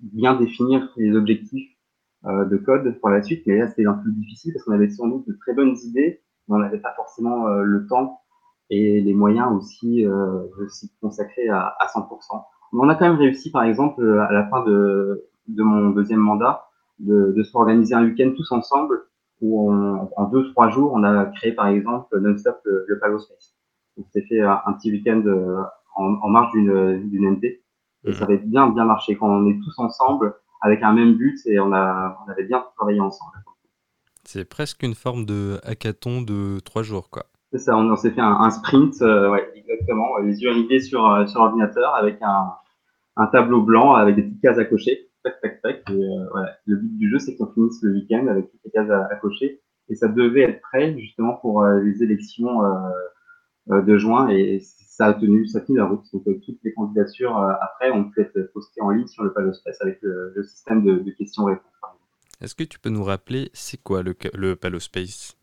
bien 0.00 0.34
définir 0.34 0.92
les 0.96 1.16
objectifs 1.16 1.70
euh, 1.70 1.75
de 2.26 2.56
code 2.56 2.98
pour 3.00 3.10
la 3.10 3.22
suite, 3.22 3.44
mais 3.46 3.58
là 3.58 3.68
c'était 3.68 3.86
un 3.86 3.94
peu 3.94 4.10
difficile 4.10 4.52
parce 4.52 4.64
qu'on 4.64 4.72
avait 4.72 4.90
sans 4.90 5.06
doute 5.06 5.26
de 5.28 5.36
très 5.40 5.54
bonnes 5.54 5.76
idées, 5.84 6.20
mais 6.48 6.56
on 6.56 6.58
n'avait 6.58 6.80
pas 6.80 6.92
forcément 6.96 7.46
le 7.46 7.86
temps 7.86 8.20
et 8.68 9.00
les 9.00 9.14
moyens 9.14 9.52
aussi 9.52 10.04
de 10.04 10.68
s'y 10.68 10.90
consacrer 11.00 11.48
à, 11.48 11.74
à 11.78 11.86
100% 11.86 12.42
on 12.72 12.88
a 12.88 12.94
quand 12.94 13.08
même 13.08 13.18
réussi, 13.18 13.50
par 13.50 13.64
exemple, 13.64 14.02
euh, 14.02 14.22
à 14.22 14.32
la 14.32 14.46
fin 14.48 14.64
de, 14.64 15.26
de 15.48 15.62
mon 15.62 15.90
deuxième 15.90 16.20
mandat, 16.20 16.66
de, 16.98 17.32
de 17.36 17.42
s'organiser 17.42 17.94
un 17.94 18.04
week-end 18.04 18.32
tous 18.36 18.50
ensemble 18.52 19.04
où 19.40 19.70
on, 19.70 20.08
en 20.16 20.24
deux, 20.28 20.50
trois 20.52 20.70
jours, 20.70 20.92
on 20.94 21.04
a 21.04 21.26
créé, 21.26 21.52
par 21.52 21.68
exemple, 21.68 22.18
non-stop 22.18 22.58
le, 22.64 22.98
Palo 22.98 23.18
Space. 23.18 23.54
Donc, 23.96 24.06
c'était 24.10 24.26
fait 24.26 24.40
un, 24.40 24.72
petit 24.78 24.90
week-end 24.90 25.22
euh, 25.26 25.62
en, 25.94 26.14
en 26.22 26.28
marge 26.28 26.52
d'une, 26.52 27.08
d'une 27.10 27.30
NT. 27.32 27.44
Et 28.04 28.10
mmh. 28.10 28.12
ça 28.12 28.24
avait 28.24 28.38
bien, 28.38 28.68
bien 28.68 28.84
marché 28.84 29.16
quand 29.16 29.28
on 29.28 29.46
est 29.46 29.58
tous 29.62 29.78
ensemble 29.78 30.34
avec 30.66 30.82
un 30.82 30.92
même 30.92 31.14
but 31.14 31.38
et 31.46 31.58
on, 31.60 31.72
a, 31.72 32.18
on 32.26 32.30
avait 32.30 32.44
bien 32.44 32.64
travaillé 32.76 33.00
ensemble. 33.00 33.32
C'est 34.24 34.44
presque 34.44 34.82
une 34.82 34.94
forme 34.94 35.24
de 35.24 35.58
hackathon 35.62 36.22
de 36.22 36.58
trois 36.60 36.82
jours, 36.82 37.10
quoi. 37.10 37.26
C'est 37.52 37.58
ça, 37.58 37.76
on, 37.76 37.96
s'est 37.96 38.10
fait 38.10 38.20
un, 38.20 38.50
sprint, 38.50 39.00
euh, 39.02 39.30
ouais, 39.30 39.48
exactement, 39.54 40.18
les 40.18 40.42
yeux 40.42 40.50
rivés 40.50 40.80
sur, 40.80 41.28
sur 41.28 41.40
l'ordinateur 41.40 41.94
avec 41.94 42.20
un, 42.20 42.50
un 43.16 43.26
tableau 43.26 43.62
blanc 43.62 43.94
avec 43.94 44.16
des 44.16 44.22
petites 44.22 44.42
cases 44.42 44.58
à 44.58 44.64
cocher. 44.64 45.08
Tac, 45.24 45.40
tac, 45.40 45.62
tac. 45.62 45.90
Et, 45.90 45.92
euh, 45.92 46.26
voilà. 46.30 46.56
Le 46.66 46.76
but 46.76 46.98
du 46.98 47.10
jeu, 47.10 47.18
c'est 47.18 47.36
qu'on 47.36 47.46
finisse 47.46 47.82
le 47.82 47.92
week-end 47.92 48.26
avec 48.28 48.50
toutes 48.50 48.60
les 48.64 48.70
cases 48.70 48.90
à, 48.90 49.14
cocher. 49.16 49.60
Et 49.88 49.94
ça 49.94 50.08
devait 50.08 50.42
être 50.42 50.60
prêt 50.60 50.96
justement 50.98 51.34
pour 51.34 51.62
euh, 51.62 51.80
les 51.80 52.02
élections 52.02 52.64
euh, 53.70 53.82
de 53.82 53.98
juin. 53.98 54.28
Et 54.28 54.60
ça 54.96 55.06
a 55.06 55.12
tenu, 55.12 55.46
ça 55.46 55.58
a 55.58 55.60
tenu 55.60 55.76
la 55.76 55.84
route. 55.84 56.04
Donc 56.12 56.24
toutes 56.24 56.58
les 56.64 56.72
candidatures 56.72 57.36
après 57.60 57.90
ont 57.90 58.04
pu 58.10 58.22
être 58.22 58.50
postées 58.54 58.80
en 58.80 58.90
ligne 58.90 59.06
sur 59.06 59.24
le 59.24 59.32
Palospace 59.32 59.76
avec 59.82 59.98
le, 60.00 60.32
le 60.34 60.42
système 60.42 60.82
de, 60.82 60.94
de 61.00 61.10
questions-réponses. 61.10 61.64
Est-ce 62.40 62.54
que 62.54 62.64
tu 62.64 62.78
peux 62.78 62.88
nous 62.88 63.04
rappeler, 63.04 63.50
c'est 63.52 63.82
quoi 63.82 64.02
le, 64.02 64.14
le 64.34 64.56
Palospace 64.56 65.36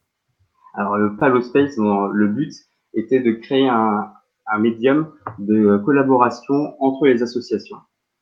Alors 0.74 0.98
le 0.98 1.16
Palospace, 1.18 1.78
le 1.78 2.28
but 2.28 2.52
était 2.96 3.20
de 3.20 3.32
créer 3.34 3.70
un, 3.70 4.12
un 4.48 4.60
médium 4.60 5.12
de 5.38 5.78
collaboration 5.78 6.76
entre 6.80 7.06
les 7.06 7.22
associations. 7.22 7.78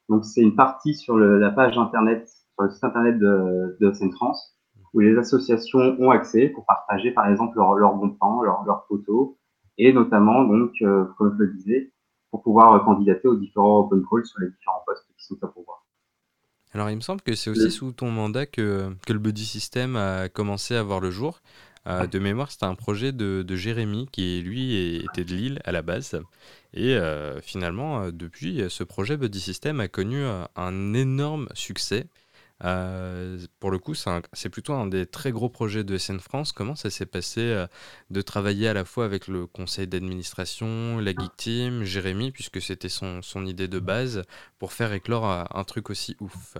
Donc 0.09 0.25
c'est 0.25 0.41
une 0.41 0.55
partie 0.55 0.95
sur 0.95 1.15
le, 1.15 1.39
la 1.39 1.51
page 1.51 1.77
internet, 1.77 2.27
sur 2.27 2.63
le 2.63 2.71
site 2.71 2.83
internet 2.83 3.17
de, 3.19 3.77
de 3.79 3.91
France, 4.15 4.57
où 4.93 4.99
les 4.99 5.17
associations 5.17 5.95
ont 5.99 6.11
accès 6.11 6.49
pour 6.49 6.65
partager 6.65 7.11
par 7.11 7.29
exemple 7.29 7.55
leurs 7.57 7.75
leur 7.75 7.95
bons 7.95 8.09
plans, 8.09 8.41
leurs 8.41 8.65
leur 8.65 8.85
photos, 8.87 9.35
et 9.81 9.93
notamment 9.93 10.43
donc, 10.45 10.73
euh, 10.81 11.05
comme 11.17 11.35
je 11.37 11.43
le 11.43 11.53
disais, 11.53 11.91
pour 12.29 12.43
pouvoir 12.43 12.83
candidater 12.85 13.27
aux 13.27 13.35
différents 13.35 13.79
open 13.79 14.03
calls 14.09 14.25
sur 14.25 14.39
les 14.39 14.49
différents 14.49 14.83
postes 14.85 15.05
qui 15.17 15.25
sont 15.25 15.37
à 15.41 15.47
pouvoir. 15.47 15.85
Alors 16.73 16.89
il 16.89 16.95
me 16.95 17.01
semble 17.01 17.21
que 17.21 17.35
c'est 17.35 17.49
aussi 17.49 17.69
sous 17.69 17.91
ton 17.91 18.11
mandat 18.11 18.45
que, 18.45 18.89
que 19.05 19.11
le 19.11 19.19
Buddy 19.19 19.43
System 19.43 19.97
a 19.97 20.29
commencé 20.29 20.75
à 20.75 20.83
voir 20.83 21.01
le 21.01 21.11
jour. 21.11 21.41
Euh, 21.87 22.05
de 22.05 22.19
mémoire, 22.19 22.51
c'était 22.51 22.65
un 22.65 22.75
projet 22.75 23.11
de, 23.11 23.55
Jérémy 23.55 24.07
qui, 24.11 24.41
lui, 24.41 24.97
était 24.97 25.23
de 25.23 25.33
Lille 25.33 25.59
à 25.65 25.71
la 25.71 25.81
base. 25.81 26.21
Et 26.73 26.95
euh, 26.95 27.41
finalement, 27.41 28.03
euh, 28.03 28.11
depuis, 28.11 28.63
ce 28.69 28.83
projet 28.83 29.17
Buddy 29.17 29.39
System 29.39 29.79
a 29.79 29.87
connu 29.87 30.23
un 30.55 30.93
énorme 30.93 31.47
succès. 31.53 32.05
Pour 33.59 33.71
le 33.71 33.77
coup, 33.79 33.93
c'est 33.95 34.49
plutôt 34.49 34.73
un 34.73 34.87
des 34.87 35.05
très 35.05 35.31
gros 35.31 35.49
projets 35.49 35.83
de 35.83 35.97
SN 35.97 36.19
France. 36.19 36.51
Comment 36.51 36.75
ça 36.75 36.89
s'est 36.89 37.05
passé 37.05 37.65
de 38.09 38.21
travailler 38.21 38.67
à 38.67 38.73
la 38.73 38.85
fois 38.85 39.05
avec 39.05 39.27
le 39.27 39.47
conseil 39.47 39.87
d'administration, 39.87 40.99
la 40.99 41.11
Geek 41.11 41.37
Team, 41.37 41.83
Jérémy, 41.83 42.31
puisque 42.31 42.61
c'était 42.61 42.89
son, 42.89 43.45
idée 43.45 43.67
de 43.67 43.79
base, 43.79 44.23
pour 44.59 44.73
faire 44.73 44.93
éclore 44.93 45.25
un 45.25 45.63
truc 45.63 45.89
aussi 45.89 46.15
ouf? 46.19 46.57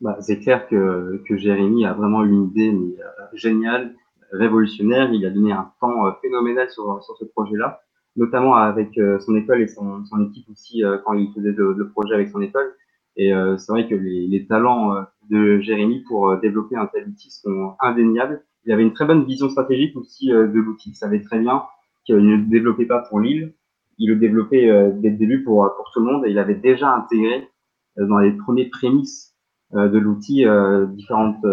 Bah, 0.00 0.16
C'est 0.20 0.38
clair 0.38 0.66
que, 0.68 1.22
Jérémy 1.30 1.84
a 1.84 1.92
vraiment 1.92 2.24
une 2.24 2.44
idée 2.44 2.72
mais, 2.72 2.96
géniale 3.34 3.94
révolutionnaire. 4.32 5.12
Il 5.12 5.24
a 5.26 5.30
donné 5.30 5.52
un 5.52 5.72
temps 5.80 6.06
euh, 6.06 6.12
phénoménal 6.22 6.70
sur, 6.70 7.02
ce 7.18 7.24
projet-là, 7.24 7.82
notamment 8.16 8.54
avec 8.54 8.96
euh, 8.98 9.18
son 9.20 9.36
école 9.36 9.62
et 9.62 9.68
son, 9.68 10.02
équipe 10.28 10.48
aussi 10.50 10.84
euh, 10.84 10.98
quand 11.04 11.14
il 11.14 11.32
faisait 11.34 11.52
le, 11.52 11.88
projet 11.90 12.14
avec 12.14 12.30
son 12.30 12.40
école. 12.40 12.72
Et 13.16 13.32
c'est 13.58 13.72
vrai 13.72 13.88
que 13.88 13.94
les, 13.94 14.26
les 14.26 14.46
talents 14.46 14.94
de 15.28 15.60
Jérémy 15.60 16.02
pour 16.08 16.38
développer 16.38 16.76
un 16.76 16.86
tel 16.86 17.08
outil 17.08 17.30
sont 17.30 17.74
indéniables. 17.80 18.42
Il 18.64 18.72
avait 18.72 18.82
une 18.82 18.92
très 18.92 19.06
bonne 19.06 19.24
vision 19.24 19.48
stratégique 19.48 19.96
aussi 19.96 20.28
de 20.28 20.58
l'outil. 20.60 20.90
Il 20.90 20.94
savait 20.94 21.20
très 21.20 21.38
bien 21.38 21.64
qu'il 22.04 22.16
ne 22.16 22.36
le 22.36 22.46
développait 22.46 22.86
pas 22.86 23.00
pour 23.00 23.20
Lille, 23.20 23.54
il 23.98 24.08
le 24.08 24.16
développait 24.16 24.66
dès 24.94 25.10
le 25.10 25.16
début 25.16 25.42
pour, 25.42 25.68
pour 25.76 25.90
tout 25.92 26.00
le 26.00 26.06
monde 26.06 26.24
et 26.26 26.30
il 26.30 26.38
avait 26.38 26.54
déjà 26.54 26.94
intégré 26.94 27.48
dans 27.96 28.18
les 28.18 28.32
premiers 28.32 28.66
prémices 28.66 29.36
de 29.72 29.98
l'outil 29.98 30.46
différentes 30.94 31.44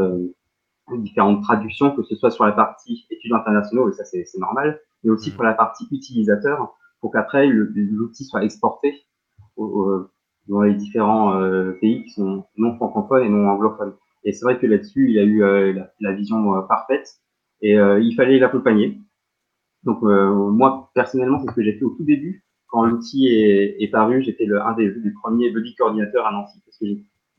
différentes 0.95 1.43
traductions, 1.43 1.93
que 1.95 2.03
ce 2.03 2.15
soit 2.15 2.31
sur 2.31 2.45
la 2.45 2.53
partie 2.53 3.05
études 3.09 3.33
internationaux, 3.33 3.89
et 3.89 3.93
ça 3.93 4.05
c'est 4.05 4.23
normal, 4.37 4.79
mais 5.03 5.09
aussi 5.09 5.31
pour 5.31 5.43
la 5.43 5.53
partie 5.53 5.85
utilisateur, 5.91 6.75
pour 7.01 7.11
qu'après 7.11 7.47
l'outil 7.47 8.23
soit 8.23 8.43
exporté 8.43 9.05
dans 10.47 10.61
les 10.61 10.73
différents 10.73 11.39
euh, 11.39 11.73
pays 11.81 12.03
qui 12.03 12.11
sont 12.11 12.45
non 12.57 12.75
francophones 12.75 13.23
et 13.23 13.29
non 13.29 13.47
anglophones. 13.49 13.93
Et 14.23 14.33
c'est 14.33 14.43
vrai 14.45 14.59
que 14.59 14.67
là-dessus, 14.67 15.09
il 15.09 15.19
a 15.19 15.23
eu 15.23 15.43
euh, 15.43 15.73
la, 15.99 16.13
vision 16.13 16.55
euh, 16.55 16.61
parfaite 16.61 17.07
et 17.61 17.73
il 17.73 18.13
fallait 18.15 18.37
l'accompagner. 18.37 18.99
Donc 19.83 20.01
moi, 20.01 20.91
personnellement, 20.93 21.39
c'est 21.39 21.49
ce 21.49 21.55
que 21.55 21.63
j'ai 21.63 21.73
fait 21.73 21.85
au 21.85 21.89
tout 21.91 22.03
début. 22.03 22.43
Quand 22.67 22.85
l'outil 22.85 23.27
est, 23.29 23.81
est, 23.81 23.87
paru, 23.87 24.21
j'étais 24.21 24.47
un 24.51 24.73
des, 24.73 24.91
des, 24.91 25.11
premiers 25.11 25.49
buddy 25.49 25.73
coordinateurs 25.75 26.27
à 26.27 26.31
Nancy, 26.31 26.61
parce 26.65 26.77
que 26.77 26.85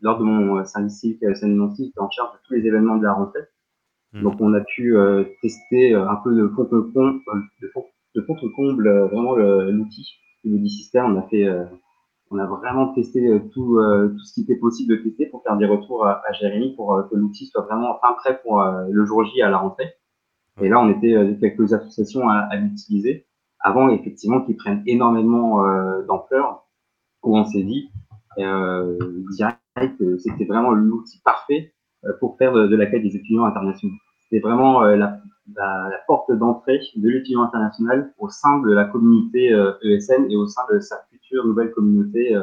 lors 0.00 0.18
de 0.18 0.24
mon 0.24 0.58
euh, 0.58 0.64
service 0.64 1.00
civique 1.00 1.22
à 1.22 1.46
Nancy, 1.46 1.86
j'étais 1.86 2.00
en 2.00 2.10
charge 2.10 2.32
de 2.32 2.38
tous 2.46 2.54
les 2.54 2.66
événements 2.66 2.96
de 2.96 3.04
la 3.04 3.12
rentrée. 3.12 3.42
Hmm. 4.12 4.22
Donc, 4.22 4.40
on 4.40 4.54
a 4.54 4.60
pu 4.60 4.96
euh, 4.96 5.24
tester 5.42 5.94
euh, 5.94 6.08
un 6.08 6.16
peu 6.16 6.34
de 6.34 6.48
fond 6.48 6.64
de 6.64 7.68
fond, 7.72 7.84
de 8.14 8.22
fond 8.22 8.36
comble 8.54 8.88
vraiment 9.10 9.36
l'outil, 9.36 10.14
le 10.44 10.66
système. 10.66 11.16
On 11.16 11.18
a 11.18 11.22
fait, 11.28 11.46
on 12.30 12.38
a 12.38 12.46
vraiment 12.46 12.92
testé 12.92 13.40
tout, 13.52 13.78
tout 13.80 14.24
ce 14.24 14.34
qui 14.34 14.42
était 14.42 14.56
possible 14.56 14.96
de 14.96 15.02
tester 15.02 15.26
pour 15.26 15.42
faire 15.42 15.56
des 15.56 15.66
retours 15.66 16.06
à, 16.06 16.22
à 16.28 16.32
Jérémy 16.32 16.74
pour 16.74 17.08
que 17.10 17.16
l'outil 17.16 17.46
soit 17.46 17.62
vraiment 17.62 17.96
enfin 17.96 18.14
prêt 18.14 18.40
pour 18.42 18.62
le 18.62 19.04
jour 19.04 19.24
J 19.24 19.42
à 19.42 19.50
la 19.50 19.58
rentrée. 19.58 19.94
Et 20.60 20.68
là, 20.68 20.80
on 20.80 20.90
était 20.90 21.36
quelques 21.40 21.72
associations 21.72 22.28
à, 22.28 22.48
à 22.50 22.56
l'utiliser 22.56 23.26
avant 23.60 23.88
effectivement 23.88 24.42
qu'ils 24.42 24.56
prennent 24.56 24.82
énormément 24.86 25.62
d'ampleur 26.06 26.66
où 27.22 27.36
on 27.36 27.44
s'est 27.44 27.62
dit 27.62 27.90
euh, 28.38 28.96
direct 29.32 29.98
que 29.98 30.16
c'était 30.18 30.44
vraiment 30.44 30.70
l'outil 30.72 31.20
parfait 31.24 31.72
euh, 32.04 32.12
pour 32.20 32.36
faire 32.38 32.52
de, 32.52 32.76
l'accueil 32.76 33.02
des 33.02 33.16
étudiants 33.16 33.44
internationaux. 33.44 33.94
C'était 34.22 34.40
vraiment 34.40 34.84
euh, 34.84 34.96
la, 34.96 35.18
la, 35.56 35.88
la, 35.90 35.98
porte 36.06 36.30
d'entrée 36.32 36.80
de 36.94 37.08
l'étudiant 37.08 37.42
international 37.42 38.12
au 38.18 38.28
sein 38.28 38.60
de 38.60 38.70
la 38.70 38.84
communauté 38.84 39.48
ESN 39.82 40.24
e 40.24 40.30
et 40.30 40.36
au 40.36 40.46
sein 40.46 40.62
de 40.72 40.78
sa 40.78 40.96
future 41.28 41.46
nouvelle 41.46 41.72
communauté 41.72 42.36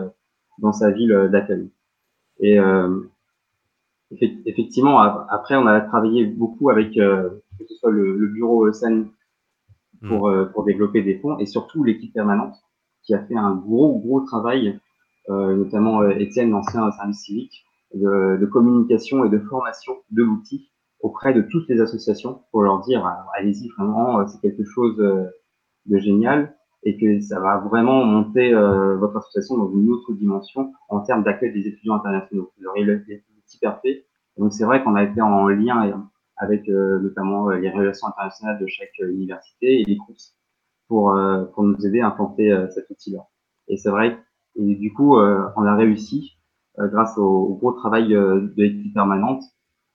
dans 0.59 0.71
sa 0.71 0.91
ville 0.91 1.29
d'accueil. 1.31 1.69
Et 2.39 2.57
effectivement, 4.45 4.99
après, 4.99 5.55
on 5.55 5.67
a 5.67 5.81
travaillé 5.81 6.25
beaucoup 6.25 6.69
avec 6.69 6.93
que 6.93 7.65
ce 7.67 7.75
soit 7.75 7.91
le, 7.91 8.27
bureau 8.27 8.69
ESN 8.69 9.07
pour, 10.07 10.29
hmm. 10.29 10.51
pour 10.51 10.65
développer 10.65 11.01
des 11.01 11.17
fonds, 11.17 11.37
et 11.39 11.45
surtout 11.45 11.83
l'équipe 11.83 12.13
permanente 12.13 12.55
qui 13.03 13.13
a 13.13 13.23
fait 13.25 13.35
un 13.35 13.55
gros, 13.55 13.99
gros 13.99 14.21
travail, 14.21 14.79
notamment 15.29 16.07
Étienne, 16.09 16.51
l'ancien 16.51 16.91
service 16.91 17.19
civique, 17.19 17.65
de, 17.93 18.37
de, 18.39 18.45
communication 18.45 19.25
et 19.25 19.29
de 19.29 19.39
formation 19.39 19.93
de 20.11 20.23
l'outil 20.23 20.69
auprès 20.99 21.33
de 21.33 21.41
toutes 21.41 21.69
les 21.69 21.79
associations 21.79 22.41
pour 22.51 22.61
leur 22.63 22.81
dire 22.81 23.05
allez-y 23.37 23.69
vraiment 23.69 24.27
c'est 24.27 24.41
quelque 24.41 24.65
chose 24.65 24.97
de 24.97 25.97
génial 25.97 26.57
et 26.85 26.97
que 26.97 27.19
ça 27.19 27.39
va 27.39 27.57
vraiment 27.57 28.05
monter 28.05 28.53
euh, 28.53 28.95
votre 28.97 29.17
association 29.17 29.57
dans 29.57 29.71
une 29.71 29.89
autre 29.91 30.13
dimension 30.13 30.71
en 30.87 31.01
termes 31.01 31.23
d'accueil 31.23 31.51
des 31.51 31.67
étudiants 31.67 31.95
internationaux. 31.95 32.53
Vous 32.57 32.67
aurez 32.67 32.83
l'outil 32.83 33.59
parfait. 33.59 34.05
Donc 34.37 34.53
c'est 34.53 34.65
vrai 34.65 34.83
qu'on 34.83 34.95
a 34.95 35.03
été 35.03 35.19
en 35.19 35.47
lien 35.47 36.07
avec 36.37 36.69
euh, 36.69 36.99
notamment 36.99 37.49
euh, 37.49 37.57
les 37.57 37.71
relations 37.71 38.07
internationales 38.07 38.59
de 38.59 38.67
chaque 38.67 38.97
université 38.99 39.81
et 39.81 39.83
les 39.83 39.97
courses 39.97 40.35
pour, 40.87 41.19
pour 41.55 41.63
nous 41.63 41.83
aider 41.87 42.01
à 42.01 42.07
implanter 42.09 42.55
cet 42.69 42.87
outil-là. 42.91 43.25
Et 43.67 43.75
c'est 43.75 43.89
vrai, 43.89 44.19
et 44.55 44.75
du 44.75 44.93
coup, 44.93 45.17
on 45.17 45.65
a 45.65 45.75
réussi, 45.75 46.37
grâce 46.77 47.17
au, 47.17 47.23
au, 47.23 47.55
gros 47.55 47.71
travail 47.71 48.09
de 48.09 48.53
l'équipe 48.55 48.93
permanente, 48.93 49.41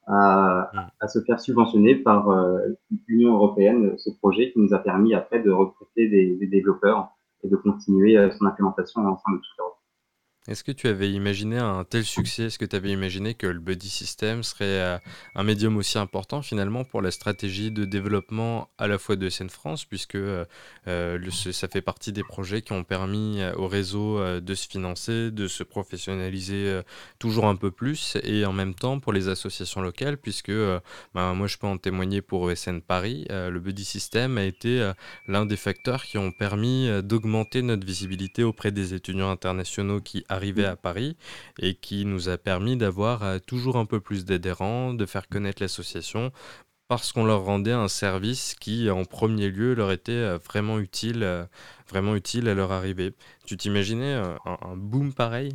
à, 0.07 0.71
à, 0.99 1.09
se 1.09 1.21
faire 1.21 1.41
subventionner 1.41 1.95
par 1.95 2.31
euh, 2.31 2.59
l'Union 3.07 3.35
européenne 3.35 3.95
ce 3.99 4.11
projet 4.11 4.53
qui 4.53 4.59
nous 4.59 4.75
a 4.75 4.79
permis 4.79 5.15
après 5.15 5.41
de 5.41 5.51
recruter 5.51 6.09
des, 6.09 6.37
des 6.37 6.47
développeurs 6.47 7.11
et 7.45 7.49
de 7.49 7.57
continuer 7.57 8.17
euh, 8.17 8.31
son 8.33 8.47
implémentation 8.47 9.03
ensemble 9.03 9.39
de 9.39 9.43
toute 9.43 9.59
l'Europe. 9.59 9.80
Est-ce 10.49 10.65
que 10.65 10.73
tu 10.73 10.89
avais 10.89 11.11
imaginé 11.11 11.59
un 11.59 11.85
tel 11.85 12.03
succès? 12.03 12.45
Est-ce 12.45 12.59
que 12.59 12.65
tu 12.65 12.75
avais 12.75 12.91
imaginé 12.91 13.35
que 13.35 13.47
le 13.47 13.59
buddy 13.59 13.91
system 13.91 14.43
serait 14.43 14.65
euh, 14.65 14.99
un 15.35 15.43
médium 15.43 15.77
aussi 15.77 15.99
important 15.99 16.41
finalement 16.41 16.83
pour 16.83 17.03
la 17.03 17.11
stratégie 17.11 17.71
de 17.71 17.85
développement 17.85 18.71
à 18.79 18.87
la 18.87 18.97
fois 18.97 19.17
de 19.17 19.29
SN 19.29 19.51
France, 19.51 19.85
puisque 19.85 20.15
euh, 20.15 20.47
euh, 20.89 21.31
ça 21.31 21.69
fait 21.69 21.83
partie 21.83 22.13
des 22.13 22.25
projets 22.25 22.63
qui 22.63 22.73
ont 22.73 22.85
permis 22.85 23.43
au 23.57 23.69
réseau 23.69 24.41
de 24.41 24.55
se 24.55 24.67
financer, 24.67 25.31
de 25.31 25.47
se 25.47 25.63
professionnaliser 25.63 26.81
toujours 27.19 27.47
un 27.47 27.57
peu 27.57 27.71
plus, 27.71 28.17
et 28.23 28.47
en 28.47 28.55
même 28.55 28.75
temps 28.75 28.99
pour 28.99 29.13
les 29.13 29.29
associations 29.29 29.83
locales, 29.83 30.17
puisque 30.17 30.53
ben, 31.15 31.35
moi 31.35 31.49
je 31.49 31.59
peux 31.59 31.67
en 31.67 31.77
témoigner 31.77 32.23
pour 32.23 32.51
ESN 32.51 32.81
Paris, 32.81 33.27
le 33.29 33.59
buddy 33.59 33.85
system 33.85 34.39
a 34.39 34.45
été 34.45 34.91
l'un 35.29 35.45
des 35.45 35.57
facteurs 35.57 36.05
qui 36.05 36.19
ont 36.19 36.33
permis 36.33 36.89
d'augmenter 37.03 37.63
notre 37.63 37.87
visibilité 37.87 38.43
auprès 38.43 38.73
des 38.73 38.95
étudiants 38.95 39.31
internationaux 39.31 40.01
qui 40.01 40.25
arrivé 40.31 40.65
à 40.65 40.77
Paris 40.77 41.17
et 41.61 41.75
qui 41.75 42.05
nous 42.07 42.29
a 42.29 42.39
permis 42.39 42.77
d'avoir 42.77 43.23
euh, 43.23 43.39
toujours 43.45 43.77
un 43.77 43.85
peu 43.85 44.01
plus 44.01 44.25
d'adhérents, 44.25 44.95
de 44.95 45.07
faire 45.07 45.29
connaître 45.29 45.63
l'association 45.63 46.31
parce 46.89 47.13
qu'on 47.13 47.25
leur 47.25 47.45
rendait 47.45 47.73
un 47.73 47.87
service 47.87 48.55
qui, 48.55 48.91
en 48.91 49.05
premier 49.05 49.49
lieu, 49.49 49.75
leur 49.75 49.93
était 49.93 50.13
euh, 50.13 50.39
vraiment 50.39 50.79
utile, 50.81 51.23
euh, 51.23 51.45
vraiment 51.89 52.17
utile 52.17 52.49
à 52.49 52.55
leur 52.55 52.73
arrivée. 52.73 53.15
Tu 53.47 53.57
t'imaginais 53.57 54.15
un, 54.15 54.77
boom 54.77 55.13
pareil? 55.13 55.55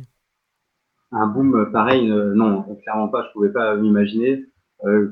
Un 1.12 1.26
boom 1.26 1.70
pareil, 1.72 2.08
non, 2.08 2.62
clairement 2.82 3.08
pas. 3.08 3.24
Je 3.26 3.32
pouvais 3.32 3.52
pas 3.52 3.76
m'imaginer. 3.76 4.46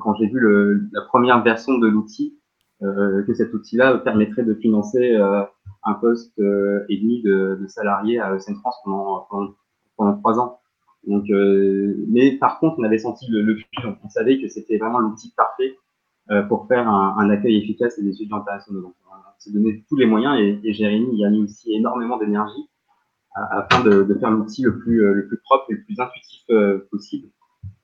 quand 0.01 0.15
j'ai 0.15 0.27
vu 0.27 0.41
le, 0.41 0.89
la 0.93 1.03
première 1.03 1.43
version 1.43 1.79
de 1.79 1.87
l'outil, 1.87 2.39
que 2.81 3.35
cet 3.35 3.55
outil-là 3.55 3.99
permettrait 3.99 4.43
de 4.43 4.55
financer 4.55 5.17
un 5.85 5.95
poste 5.95 6.39
euh, 6.39 6.85
et 6.89 6.99
demi 6.99 7.23
de, 7.23 7.59
de 7.61 7.67
salariés 7.67 8.19
à 8.19 8.39
Seine 8.39 8.57
France 8.57 8.77
pendant, 8.85 9.27
pendant, 9.97 10.17
trois 10.19 10.39
ans. 10.39 10.61
Donc, 11.07 11.29
euh, 11.31 11.95
mais 12.09 12.33
par 12.33 12.59
contre, 12.59 12.77
on 12.79 12.83
avait 12.83 12.99
senti 12.99 13.27
le, 13.31 13.43
le 13.43 13.59
On 14.03 14.09
savait 14.09 14.41
que 14.41 14.49
c'était 14.49 14.79
vraiment 14.79 14.99
l'outil 14.99 15.33
parfait 15.37 15.77
euh, 16.31 16.43
pour 16.43 16.67
faire 16.67 16.89
un, 16.89 17.29
accueil 17.31 17.59
efficace 17.59 17.99
des 17.99 18.09
étudiants 18.09 18.39
internationaux. 18.39 18.81
Donc, 18.81 18.95
on 19.07 19.41
s'est 19.41 19.53
donné 19.53 19.85
tous 19.89 19.97
les 19.97 20.07
moyens 20.07 20.39
et, 20.41 20.61
et 20.65 20.73
Jérémy 20.73 21.17
y 21.17 21.25
a 21.25 21.31
mis 21.31 21.43
aussi 21.43 21.75
énormément 21.75 22.17
d'énergie 22.17 22.69
afin 23.51 23.83
de, 23.83 24.15
faire 24.15 24.31
l'outil 24.31 24.63
le 24.63 24.79
plus, 24.79 25.13
le 25.13 25.27
plus 25.27 25.39
propre 25.39 25.67
et 25.69 25.75
le 25.75 25.83
plus 25.83 25.99
intuitif 25.99 26.47
possible. 26.91 27.29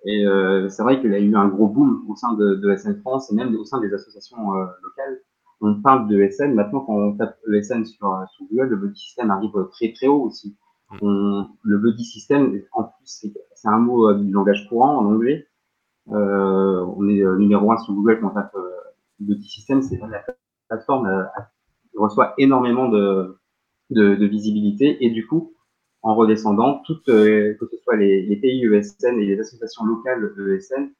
Et 0.06 0.24
c'est 0.68 0.82
vrai 0.84 1.00
qu'il 1.00 1.10
y 1.10 1.14
a 1.14 1.18
eu 1.18 1.34
un 1.34 1.48
gros 1.48 1.66
boom 1.66 2.04
au 2.08 2.14
sein 2.14 2.34
de, 2.34 2.54
de 2.54 2.76
SN 2.76 3.00
France 3.00 3.32
et 3.32 3.34
même 3.34 3.54
au 3.56 3.64
sein 3.64 3.80
des 3.80 3.92
associations 3.92 4.52
locales 4.52 5.20
on 5.60 5.80
parle 5.80 6.08
de 6.08 6.28
SN. 6.28 6.54
Maintenant, 6.54 6.80
quand 6.80 6.94
on 6.94 7.16
tape 7.16 7.38
ESN 7.52 7.84
sur, 7.84 8.26
sur 8.34 8.46
Google, 8.50 8.68
le 8.68 8.76
body 8.76 8.98
system 8.98 9.30
arrive 9.30 9.52
très 9.72 9.92
très 9.92 10.06
haut 10.06 10.22
aussi. 10.22 10.56
Mm. 10.90 10.96
On, 11.02 11.48
le 11.62 11.78
body 11.78 12.04
system, 12.04 12.60
en 12.72 12.84
plus, 12.84 13.26
c'est 13.54 13.68
un 13.68 13.78
mot 13.78 14.08
euh, 14.08 14.14
du 14.14 14.30
langage 14.30 14.68
courant 14.68 14.98
en 14.98 15.06
anglais. 15.06 15.46
Euh, 16.08 16.84
on 16.96 17.08
est 17.08 17.22
euh, 17.22 17.36
numéro 17.36 17.70
un 17.70 17.76
sur 17.76 17.94
Google 17.94 18.20
quand 18.20 18.28
on 18.28 18.34
tape 18.34 18.54
euh, 18.54 18.70
body 19.20 19.48
system. 19.48 19.82
C'est 19.82 19.98
la 19.98 20.24
plateforme 20.68 21.06
euh, 21.06 21.24
reçoit 21.94 22.34
énormément 22.38 22.88
de, 22.88 23.38
de, 23.90 24.14
de, 24.14 24.26
visibilité 24.26 25.04
et 25.04 25.10
du 25.10 25.26
coup, 25.26 25.54
en 26.02 26.14
redescendant, 26.14 26.80
toutes, 26.86 27.04
que 27.04 27.58
ce 27.70 27.76
soit 27.84 27.96
les, 27.96 28.22
les, 28.22 28.36
pays 28.36 28.64
ESN 28.64 29.18
et 29.18 29.26
les 29.26 29.38
associations 29.38 29.84
locales 29.84 30.32
ESN, 30.38 30.90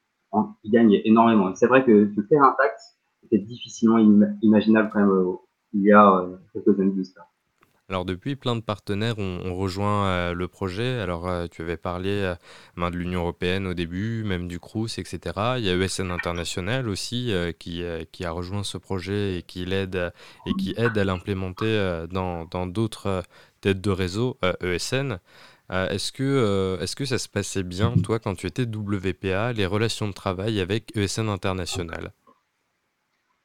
ils 0.62 0.70
gagnent 0.70 1.00
énormément. 1.04 1.54
C'est 1.54 1.68
vrai 1.68 1.84
que, 1.84 2.14
que 2.14 2.22
faire 2.28 2.42
un 2.42 2.54
taxe, 2.58 2.99
c'était 3.30 3.44
difficilement 3.44 3.98
imaginable 4.42 4.90
quand 4.92 5.00
même 5.00 5.10
euh, 5.10 5.32
il 5.72 5.82
y 5.82 5.92
a 5.92 6.16
euh, 6.16 6.36
quelques 6.52 6.78
années 6.80 6.96
de 6.96 7.02
ça. 7.02 7.26
Alors 7.88 8.04
depuis, 8.04 8.36
plein 8.36 8.54
de 8.54 8.60
partenaires 8.60 9.18
ont, 9.18 9.52
rejoint 9.56 10.06
euh, 10.06 10.32
le 10.32 10.46
projet. 10.46 11.00
Alors 11.00 11.28
tu 11.50 11.62
avais 11.62 11.76
parlé 11.76 12.34
de 12.76 12.96
l'Union 12.96 13.20
européenne 13.22 13.66
au 13.66 13.74
début, 13.74 14.22
même 14.22 14.46
du 14.46 14.60
CRUS, 14.60 14.98
etc. 14.98 15.18
Il 15.58 15.64
y 15.64 15.70
a 15.70 15.76
ESN 15.76 16.12
International 16.12 16.88
aussi 16.88 17.32
qui, 17.58 17.82
qui, 18.12 18.24
a 18.24 18.30
rejoint 18.30 18.62
ce 18.62 18.78
projet 18.78 19.38
et 19.38 19.42
qui 19.42 19.64
l'aide 19.64 20.12
et 20.46 20.54
qui 20.54 20.72
aide 20.76 20.96
à 20.98 21.04
l'implémenter 21.04 22.04
dans 22.12 22.66
d'autres 22.68 23.24
têtes 23.60 23.80
de 23.80 23.90
réseau 23.90 24.38
ESN. 24.60 25.18
E 25.72 25.88
est-ce 25.90 26.12
que, 26.12 26.78
est 26.80 26.94
que 26.94 27.04
ça 27.04 27.18
se 27.18 27.28
passait 27.28 27.64
bien, 27.64 27.94
toi, 28.04 28.20
quand 28.20 28.36
tu 28.36 28.46
étais 28.46 28.66
WPA, 28.66 29.52
les 29.52 29.66
relations 29.66 30.06
de 30.06 30.12
travail 30.12 30.60
avec 30.60 30.96
ESN 30.96 31.28
International? 31.28 32.12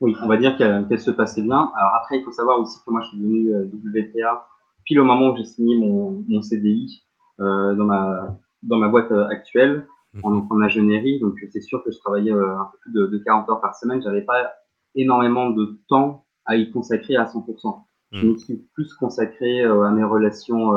Oui, 0.02 0.16
on 0.22 0.28
va 0.28 0.38
dire 0.38 0.58
qu'elle 0.58 1.00
se 1.00 1.12
passait 1.12 1.42
bien. 1.42 1.72
Alors 1.76 1.96
après, 1.96 2.18
il 2.18 2.24
faut 2.24 2.32
savoir 2.32 2.60
aussi 2.60 2.78
que 2.86 2.92
moi, 2.92 3.02
je 3.02 3.10
suis 3.10 3.18
devenu 3.18 3.54
euh, 3.54 3.66
WTA 3.66 4.46
pile 4.86 5.00
au 5.00 5.04
moment 5.04 5.32
où 5.32 5.38
j'ai 5.38 5.44
signé 5.44 5.78
mon, 5.78 6.24
mon 6.28 6.42
CDI 6.42 7.04
euh, 7.40 7.76
dans, 7.76 7.86
ma, 7.86 8.38
dans 8.64 8.78
ma 8.78 8.88
boîte 8.88 9.12
euh, 9.12 9.28
actuelle 9.28 9.88
en, 10.24 10.32
mhm. 10.32 10.48
en 10.50 10.62
ingénierie. 10.62 11.20
Donc, 11.20 11.38
c'est 11.52 11.62
sûr 11.62 11.84
que 11.84 11.92
je 11.92 12.00
travaillais 12.00 12.32
euh, 12.32 12.58
un 12.58 12.70
peu 12.72 12.78
plus 12.82 12.94
de, 12.94 13.08
de 13.08 13.18
40 13.18 13.50
heures 13.50 13.62
par 13.62 13.76
semaine. 13.76 14.02
J'avais 14.02 14.22
pas 14.22 14.54
énormément 14.96 15.50
de 15.50 15.80
temps 15.90 16.26
à 16.46 16.56
y 16.56 16.72
consacrer 16.72 17.16
à 17.18 17.26
100%. 17.26 17.84
Je 18.12 18.26
mhm. 18.26 18.34
me 18.34 18.38
suis 18.38 18.58
plus 18.74 18.94
consacré 18.94 19.64
à 19.64 19.90
mes 19.92 20.04
relations 20.04 20.72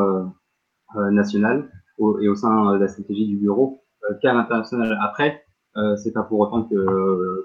nationales 0.96 1.70
au, 1.98 2.18
et 2.18 2.28
au 2.28 2.34
sein 2.34 2.72
de 2.72 2.78
la 2.78 2.88
stratégie 2.88 3.26
du 3.26 3.36
bureau 3.36 3.84
qu'à 4.22 4.32
l'international. 4.32 4.98
Après, 5.02 5.44
euh, 5.78 5.96
c'est 5.96 6.12
pas 6.12 6.22
pour 6.22 6.40
autant 6.40 6.64
que, 6.64 6.74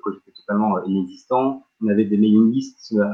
que 0.04 0.12
j'étais 0.14 0.32
totalement 0.32 0.84
inexistant. 0.84 1.64
On 1.82 1.88
avait 1.88 2.06
des 2.06 2.18
mailing 2.18 2.52
lists 2.52 2.94
euh, 2.98 3.06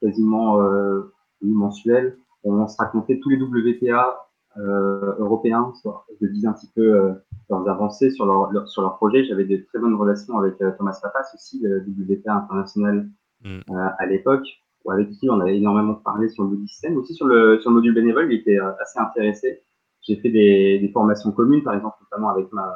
quasiment 0.00 0.62
euh, 0.62 1.12
mensuelles. 1.42 2.16
On 2.44 2.66
se 2.68 2.76
racontait 2.76 3.18
tous 3.18 3.28
les 3.28 3.36
WTA 3.36 4.28
euh, 4.58 5.14
européens. 5.18 5.72
Je 6.20 6.26
disais 6.26 6.48
un 6.48 6.52
petit 6.52 6.70
peu 6.74 6.82
euh, 6.82 7.12
leurs 7.50 7.68
avancées 7.68 8.10
sur 8.10 8.26
leur, 8.26 8.68
sur 8.68 8.82
leur 8.82 8.96
projet. 8.96 9.24
J'avais 9.24 9.44
des 9.44 9.64
très 9.64 9.78
bonnes 9.78 9.94
relations 9.94 10.38
avec 10.38 10.60
euh, 10.62 10.72
Thomas 10.76 10.98
Papas 11.02 11.30
aussi, 11.34 11.60
le 11.62 11.84
WTA 11.86 12.34
international 12.34 13.08
mm. 13.44 13.60
à 13.98 14.06
l'époque, 14.06 14.46
avec 14.88 15.10
qui 15.10 15.28
on 15.30 15.40
avait 15.40 15.56
énormément 15.56 15.94
parlé 15.94 16.28
sur 16.28 16.44
le 16.44 16.56
système, 16.66 16.96
aussi 16.96 17.14
sur 17.14 17.26
le, 17.26 17.60
sur 17.60 17.70
le 17.70 17.76
module 17.76 17.94
bénévole. 17.94 18.32
Il 18.32 18.40
était 18.40 18.58
assez 18.80 18.98
intéressé. 18.98 19.62
J'ai 20.02 20.16
fait 20.16 20.30
des, 20.30 20.78
des 20.80 20.88
formations 20.92 21.32
communes, 21.32 21.62
par 21.62 21.74
exemple, 21.74 21.96
notamment 22.02 22.30
avec 22.30 22.50
ma, 22.52 22.74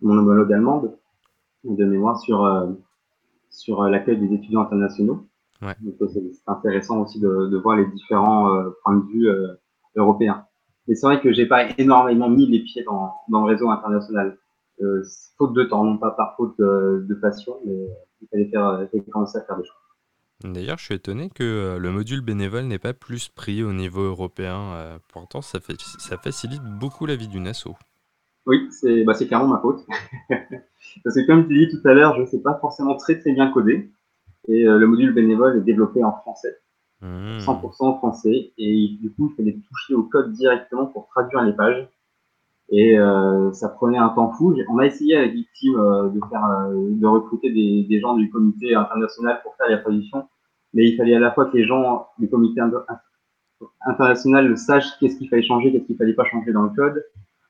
mon 0.00 0.16
homologue 0.18 0.52
allemande 0.52 0.96
de 1.64 1.84
mémoire 1.84 2.18
sur, 2.18 2.44
euh, 2.44 2.66
sur 3.50 3.82
euh, 3.82 3.90
l'accueil 3.90 4.18
des 4.18 4.34
étudiants 4.34 4.62
internationaux. 4.62 5.26
Ouais. 5.60 5.74
Donc 5.80 5.94
euh, 6.00 6.08
c'est 6.12 6.50
intéressant 6.50 7.02
aussi 7.02 7.20
de, 7.20 7.48
de, 7.50 7.58
voir 7.58 7.76
les 7.76 7.86
différents 7.86 8.64
points 8.82 8.96
de 8.96 9.06
vue 9.06 9.28
européens. 9.96 10.44
Mais 10.86 10.94
c'est 10.94 11.06
vrai 11.06 11.20
que 11.20 11.32
j'ai 11.32 11.46
pas 11.46 11.68
énormément 11.78 12.30
mis 12.30 12.46
les 12.46 12.60
pieds 12.60 12.84
dans, 12.84 13.12
dans 13.28 13.44
le 13.44 13.52
réseau 13.52 13.68
international. 13.68 14.38
Euh, 14.80 15.02
faute 15.36 15.54
de 15.54 15.64
temps, 15.64 15.84
non 15.84 15.98
pas 15.98 16.12
par 16.12 16.36
faute 16.36 16.56
de, 16.58 17.04
de 17.08 17.14
passion, 17.14 17.56
mais 17.66 17.74
il 18.22 18.28
fallait, 18.28 18.48
faire, 18.48 18.80
il 18.82 18.88
fallait 18.88 19.10
commencer 19.10 19.38
à 19.38 19.42
faire 19.42 19.56
des 19.56 19.64
choses. 19.64 20.52
D'ailleurs, 20.54 20.78
je 20.78 20.84
suis 20.84 20.94
étonné 20.94 21.30
que 21.30 21.76
le 21.80 21.90
module 21.90 22.20
bénévole 22.20 22.64
n'ait 22.64 22.78
pas 22.78 22.94
plus 22.94 23.28
pris 23.28 23.64
au 23.64 23.72
niveau 23.72 24.02
européen. 24.02 25.00
pourtant, 25.08 25.42
ça, 25.42 25.58
fait, 25.58 25.74
ça 25.98 26.16
facilite 26.16 26.62
beaucoup 26.62 27.06
la 27.06 27.16
vie 27.16 27.26
d'une 27.26 27.48
asso. 27.48 27.74
Oui, 28.48 28.66
c'est 28.70 29.04
bah, 29.04 29.12
clairement 29.12 29.48
ma 29.48 29.60
faute. 29.60 29.84
Parce 31.04 31.16
que 31.16 31.26
comme 31.26 31.46
tu 31.46 31.58
dis 31.58 31.68
tout 31.68 31.86
à 31.86 31.92
l'heure, 31.92 32.16
je 32.16 32.22
ne 32.22 32.26
sais 32.26 32.40
pas 32.40 32.54
forcément 32.54 32.96
très 32.96 33.20
très 33.20 33.32
bien 33.32 33.50
coder. 33.50 33.90
Et 34.48 34.66
euh, 34.66 34.78
le 34.78 34.86
module 34.86 35.12
bénévole 35.12 35.58
est 35.58 35.60
développé 35.60 36.02
en 36.02 36.12
français. 36.12 36.56
100% 37.02 37.44
mmh. 37.44 37.98
français. 37.98 38.52
Et 38.56 38.96
du 39.02 39.12
coup, 39.12 39.30
il 39.30 39.36
fallait 39.36 39.58
toucher 39.68 39.94
au 39.94 40.02
code 40.04 40.32
directement 40.32 40.86
pour 40.86 41.08
traduire 41.08 41.42
les 41.42 41.52
pages. 41.52 41.86
Et 42.70 42.98
euh, 42.98 43.52
ça 43.52 43.68
prenait 43.68 43.98
un 43.98 44.08
temps 44.08 44.32
fou. 44.32 44.56
On 44.70 44.78
a 44.78 44.86
essayé 44.86 45.16
avec 45.16 45.34
Victime 45.34 45.76
euh, 45.76 46.08
de 46.08 46.20
faire, 46.30 46.70
de 46.72 47.06
recruter 47.06 47.52
des, 47.52 47.84
des, 47.86 48.00
gens 48.00 48.16
du 48.16 48.30
comité 48.30 48.74
international 48.74 49.40
pour 49.42 49.56
faire 49.56 49.68
la 49.68 49.78
traduction, 49.78 50.26
mais 50.72 50.88
il 50.88 50.96
fallait 50.96 51.14
à 51.14 51.20
la 51.20 51.32
fois 51.32 51.46
que 51.46 51.56
les 51.56 51.66
gens 51.66 52.08
du 52.18 52.28
comité 52.28 52.60
international 53.86 54.56
sachent 54.56 54.98
qu'est-ce 54.98 55.16
qu'il 55.16 55.28
fallait 55.28 55.42
changer, 55.42 55.72
qu'est-ce 55.72 55.84
qu'il 55.84 55.96
fallait 55.96 56.14
pas 56.14 56.24
changer 56.24 56.52
dans 56.52 56.62
le 56.62 56.70
code. 56.70 57.02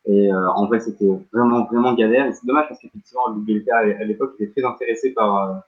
Et 0.09 0.33
en 0.33 0.67
vrai, 0.67 0.81
c'était 0.81 1.09
vraiment 1.33 1.65
vraiment 1.67 1.93
galère. 1.95 2.27
Et 2.27 2.33
c'est 2.33 2.47
dommage 2.47 2.67
parce 2.69 2.81
qu'effectivement, 2.81 3.29
WPA 3.29 3.77
à 3.77 4.05
l'époque 4.05 4.35
était 4.39 4.51
très 4.53 4.65
intéressé 4.65 5.13
par 5.13 5.63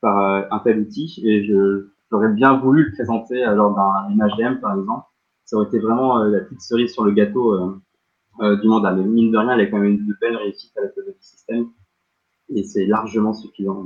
par 0.00 0.46
un 0.52 0.58
tel 0.60 0.80
outil 0.80 1.20
et 1.24 1.44
je 1.44 1.88
j'aurais 2.10 2.32
bien 2.32 2.58
voulu 2.58 2.84
le 2.84 2.92
présenter 2.92 3.44
lors 3.46 3.74
d'un 3.74 4.28
HDM 4.28 4.60
par 4.60 4.78
exemple. 4.78 5.06
Ça 5.44 5.56
aurait 5.56 5.66
été 5.66 5.78
vraiment 5.78 6.18
la 6.18 6.40
petite 6.40 6.60
cerise 6.60 6.92
sur 6.92 7.04
le 7.04 7.12
gâteau 7.12 7.54
euh, 8.40 8.56
du 8.56 8.68
mandat. 8.68 8.92
Mais 8.92 9.02
mine 9.02 9.32
de 9.32 9.38
rien, 9.38 9.54
elle 9.54 9.60
a 9.62 9.66
quand 9.66 9.78
même 9.78 9.94
une 9.94 10.16
belle 10.20 10.36
réussite 10.36 10.76
avec 10.76 10.92
le 10.96 11.16
système 11.20 11.70
et 12.54 12.62
c'est 12.62 12.86
largement 12.86 13.32
suffisant. 13.32 13.84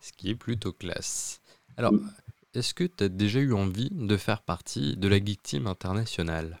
Ce 0.00 0.12
qui 0.12 0.30
est 0.30 0.34
plutôt 0.34 0.72
classe. 0.72 1.42
Alors, 1.76 1.92
est-ce 2.54 2.72
que 2.72 2.84
tu 2.84 3.04
as 3.04 3.08
déjà 3.08 3.40
eu 3.40 3.52
envie 3.52 3.90
de 3.92 4.16
faire 4.16 4.42
partie 4.42 4.96
de 4.96 5.06
la 5.06 5.22
Geek 5.22 5.42
Team 5.42 5.66
internationale? 5.66 6.58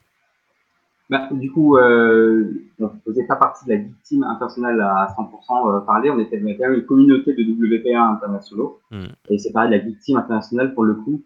Bah, 1.10 1.28
Du 1.32 1.50
coup, 1.50 1.76
euh, 1.76 2.44
on 2.78 2.84
ne 2.84 2.88
faisait 3.04 3.26
pas 3.26 3.36
partie 3.36 3.64
de 3.66 3.72
la 3.72 3.80
Team 4.04 4.22
internationale 4.22 4.80
à 4.80 5.14
100% 5.16 5.76
euh, 5.76 5.80
parler. 5.80 6.10
On 6.10 6.18
était 6.18 6.40
quand 6.40 6.68
même 6.68 6.74
une 6.74 6.86
communauté 6.86 7.34
de 7.34 7.42
WPA 7.42 8.02
internationaux. 8.02 8.80
Hmm. 8.90 9.06
Et 9.28 9.38
c'est 9.38 9.52
pareil, 9.52 9.70
la 9.70 9.80
Team 9.80 10.16
internationale, 10.16 10.74
pour 10.74 10.84
le 10.84 10.94
coup, 10.94 11.22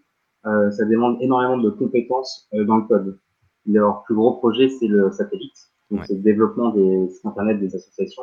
euh, 0.46 0.70
ça 0.70 0.84
demande 0.84 1.18
énormément 1.20 1.58
de 1.58 1.70
compétences 1.70 2.48
euh, 2.54 2.64
dans 2.64 2.78
le 2.78 2.82
code. 2.84 3.18
Leur 3.66 4.02
plus 4.02 4.14
gros 4.14 4.32
projet, 4.34 4.68
c'est 4.68 4.88
le 4.88 5.10
satellite. 5.12 5.70
Donc, 5.90 6.06
c'est 6.06 6.14
le 6.14 6.22
développement 6.22 6.70
des 6.70 7.08
sites 7.10 7.26
internet 7.26 7.60
des 7.60 7.74
associations. 7.76 8.22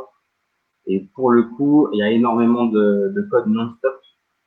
Et 0.88 1.08
pour 1.14 1.32
le 1.32 1.44
coup, 1.44 1.88
il 1.94 2.00
y 2.00 2.02
a 2.02 2.10
énormément 2.10 2.66
de, 2.66 3.14
de 3.16 3.22
code 3.30 3.48
non-stop. 3.48 4.02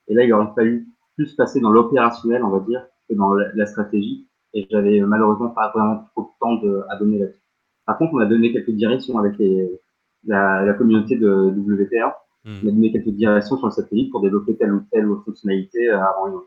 Et 0.09 0.15
là, 0.15 0.25
il 0.25 0.33
aurait 0.33 0.53
fallu 0.55 0.89
plus 1.17 1.35
passer 1.35 1.61
dans 1.61 1.71
l'opérationnel, 1.71 2.43
on 2.45 2.51
va 2.51 2.61
dire, 2.61 2.85
que 3.09 3.15
dans 3.15 3.33
la, 3.35 3.67
stratégie. 3.67 4.27
Et 4.55 4.67
j'avais 4.71 5.01
malheureusement 5.01 5.51
pas 5.51 5.71
vraiment 5.75 6.05
trop 6.13 6.23
de 6.23 6.29
temps 6.41 6.55
de, 6.57 6.83
à 6.91 6.97
donner 6.97 7.19
là-dessus. 7.19 7.41
Par 7.87 7.99
contre, 7.99 8.15
on 8.15 8.19
a 8.19 8.27
donné 8.27 8.53
quelques 8.53 8.71
directions 8.71 9.19
avec 9.19 9.39
les, 9.39 9.81
la, 10.25 10.63
la, 10.63 10.75
communauté 10.75 11.17
de 11.17 11.29
WPA. 11.29 12.19
Hmm. 12.45 12.59
On 12.65 12.69
a 12.69 12.71
donné 12.71 12.93
quelques 12.93 13.09
directions 13.09 13.57
sur 13.57 13.67
le 13.67 13.73
satellite 13.73 14.11
pour 14.11 14.21
développer 14.21 14.57
telle 14.57 14.73
ou 14.73 14.85
telle 14.91 15.07
fonctionnalité 15.25 15.89
euh, 15.89 15.99
avant 15.99 16.29
une 16.29 16.35
autre. 16.35 16.47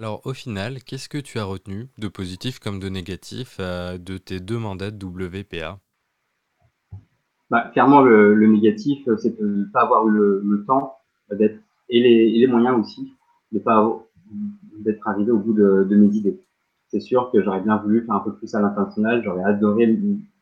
Alors 0.00 0.22
au 0.24 0.32
final, 0.32 0.82
qu'est-ce 0.82 1.10
que 1.10 1.18
tu 1.18 1.38
as 1.38 1.44
retenu 1.44 1.88
de 1.98 2.08
positif 2.08 2.58
comme 2.58 2.80
de 2.80 2.88
négatif 2.88 3.58
euh, 3.60 3.98
de 3.98 4.16
tes 4.16 4.40
deux 4.40 4.56
mandats 4.56 4.90
de 4.90 5.04
WPA 5.04 5.78
bah, 7.50 7.68
Clairement, 7.72 8.00
le, 8.00 8.34
négatif, 8.46 9.06
euh, 9.08 9.18
c'est 9.18 9.38
de 9.38 9.46
ne 9.46 9.64
pas 9.64 9.82
avoir 9.82 10.08
eu 10.08 10.12
le, 10.12 10.64
temps 10.66 10.96
d'être, 11.30 11.60
et 11.90 12.00
les, 12.00 12.46
moyens 12.46 12.80
aussi, 12.80 13.12
de 13.52 13.58
pas 13.58 13.94
d'être 14.78 15.06
arrivé 15.08 15.30
au 15.30 15.38
bout 15.38 15.52
de, 15.52 15.86
mes 15.90 16.14
idées. 16.14 16.40
C'est 16.88 17.00
sûr 17.00 17.30
que 17.30 17.42
j'aurais 17.42 17.60
bien 17.60 17.76
voulu 17.76 18.04
faire 18.04 18.14
un 18.14 18.20
peu 18.20 18.34
plus 18.34 18.54
à 18.54 18.60
l'international, 18.60 19.22
j'aurais 19.24 19.44
adoré 19.44 19.98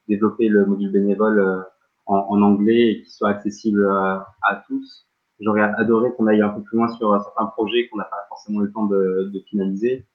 développer 0.09 0.48
le 0.48 0.64
module 0.64 0.90
bénévole 0.90 1.40
euh, 1.40 1.61
en, 2.07 2.40
anglais 2.40 2.92
et 2.92 3.03
qu'il 3.03 3.11
soit 3.11 3.29
accessible 3.29 3.87
à 3.87 4.64
tous. 4.66 5.07
J'aurais 5.40 5.62
adoré 5.62 6.12
qu'on 6.12 6.27
aille 6.27 6.42
un 6.42 6.48
peu 6.48 6.62
plus 6.62 6.79
loin 6.79 6.88
sur 6.88 7.20
certains 7.22 7.46
projets 7.46 7.88
qu'on 7.88 7.98
n'a 7.98 8.05
pas 8.05 8.27
forcément 8.29 8.62
eu 8.62 8.66
le 8.66 8.72
temps 8.72 8.87
de, 8.87 9.31
de 9.33 9.40
finaliser, 9.40 10.07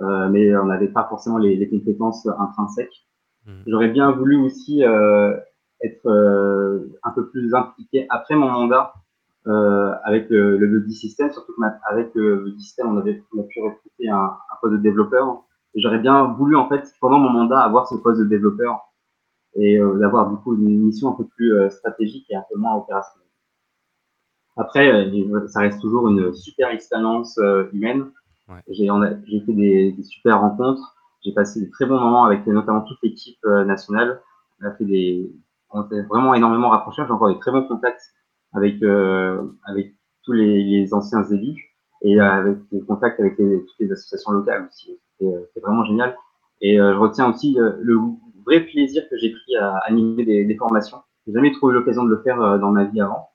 euh, 0.00 0.28
mais 0.28 0.56
on 0.56 0.66
n'avait 0.66 0.88
pas 0.88 1.06
forcément 1.08 1.38
les, 1.38 1.56
les 1.56 1.68
compétences 1.68 2.26
intrinsèques. 2.26 3.06
Mmh. 3.46 3.52
J'aurais 3.66 3.88
bien 3.88 4.10
voulu 4.10 4.36
aussi 4.36 4.84
euh, 4.84 5.36
être 5.82 6.06
euh, 6.06 6.98
un 7.04 7.10
peu 7.10 7.28
plus 7.28 7.54
impliqué 7.54 8.06
après 8.10 8.34
mon 8.34 8.50
mandat 8.50 8.94
euh, 9.48 9.94
avec 10.04 10.28
le, 10.30 10.56
le 10.58 10.66
Buddy 10.66 10.94
System, 10.94 11.30
surtout 11.32 11.54
qu'avec 11.60 12.14
le 12.14 12.36
Buddy 12.44 12.62
System, 12.62 12.88
on, 12.88 12.98
avait, 12.98 13.22
on 13.34 13.40
a 13.40 13.44
pu 13.44 13.60
recruter 13.60 14.08
un, 14.08 14.16
un 14.16 14.56
poste 14.60 14.74
de 14.74 14.78
développeur. 14.78 15.42
Et 15.74 15.80
j'aurais 15.80 15.98
bien 15.98 16.24
voulu, 16.24 16.56
en 16.56 16.68
fait, 16.68 16.92
pendant 17.00 17.18
mon 17.18 17.30
mandat, 17.30 17.60
avoir 17.60 17.88
ce 17.88 17.96
poste 17.96 18.20
de 18.20 18.26
développeur 18.26 18.80
et 19.54 19.78
euh, 19.78 19.98
d'avoir 19.98 20.30
du 20.30 20.36
coup 20.36 20.54
une 20.54 20.84
mission 20.84 21.10
un 21.10 21.16
peu 21.16 21.24
plus 21.24 21.54
euh, 21.54 21.70
stratégique 21.70 22.26
et 22.30 22.36
un 22.36 22.44
peu 22.50 22.58
moins 22.58 22.74
opérationnelle. 22.74 23.28
Après, 24.58 24.92
euh, 24.92 25.46
ça 25.46 25.60
reste 25.60 25.80
toujours 25.80 26.08
une 26.08 26.34
super 26.34 26.70
expérience 26.70 27.38
euh, 27.38 27.68
humaine. 27.72 28.10
J'ai 28.68 28.88
fait 29.46 29.52
des, 29.52 29.96
super 30.02 30.40
rencontres. 30.40 30.96
J'ai 31.24 31.32
passé 31.32 31.60
des 31.60 31.70
très 31.70 31.86
bons 31.86 32.00
moments 32.00 32.24
avec 32.24 32.46
notamment 32.46 32.80
toute 32.82 32.98
l'équipe 33.02 33.38
euh, 33.44 33.64
nationale. 33.64 34.20
On 34.60 34.66
a 34.66 34.72
fait 34.72 34.84
des, 34.84 35.30
on 35.70 35.88
s'est 35.88 36.02
vraiment 36.02 36.34
énormément 36.34 36.70
rapprochés. 36.70 37.02
J'ai 37.06 37.12
encore 37.12 37.32
des 37.32 37.38
très 37.38 37.52
bons 37.52 37.68
contacts 37.68 38.02
avec 38.58 38.82
avec 39.64 39.94
tous 40.24 40.32
les, 40.32 40.92
anciens 40.92 41.24
élus 41.24 41.74
et 42.02 42.20
avec 42.20 42.58
des 42.70 42.80
contacts 42.80 43.18
avec 43.20 43.36
toutes 43.36 43.80
les 43.80 43.90
associations 43.92 44.32
locales 44.32 44.68
aussi. 44.68 44.98
C'est 45.18 45.60
vraiment 45.60 45.84
génial. 45.84 46.16
Et 46.60 46.76
je 46.76 46.96
retiens 46.96 47.30
aussi 47.30 47.56
le 47.58 47.98
vrai 48.44 48.60
plaisir 48.60 49.02
que 49.08 49.16
j'ai 49.16 49.30
pris 49.30 49.56
à 49.56 49.78
animer 49.86 50.24
des, 50.24 50.44
des 50.44 50.56
formations. 50.56 50.98
J'ai 51.26 51.32
jamais 51.32 51.52
trouvé 51.52 51.74
l'occasion 51.74 52.04
de 52.04 52.10
le 52.10 52.22
faire 52.22 52.58
dans 52.58 52.70
ma 52.70 52.84
vie 52.84 53.00
avant. 53.00 53.28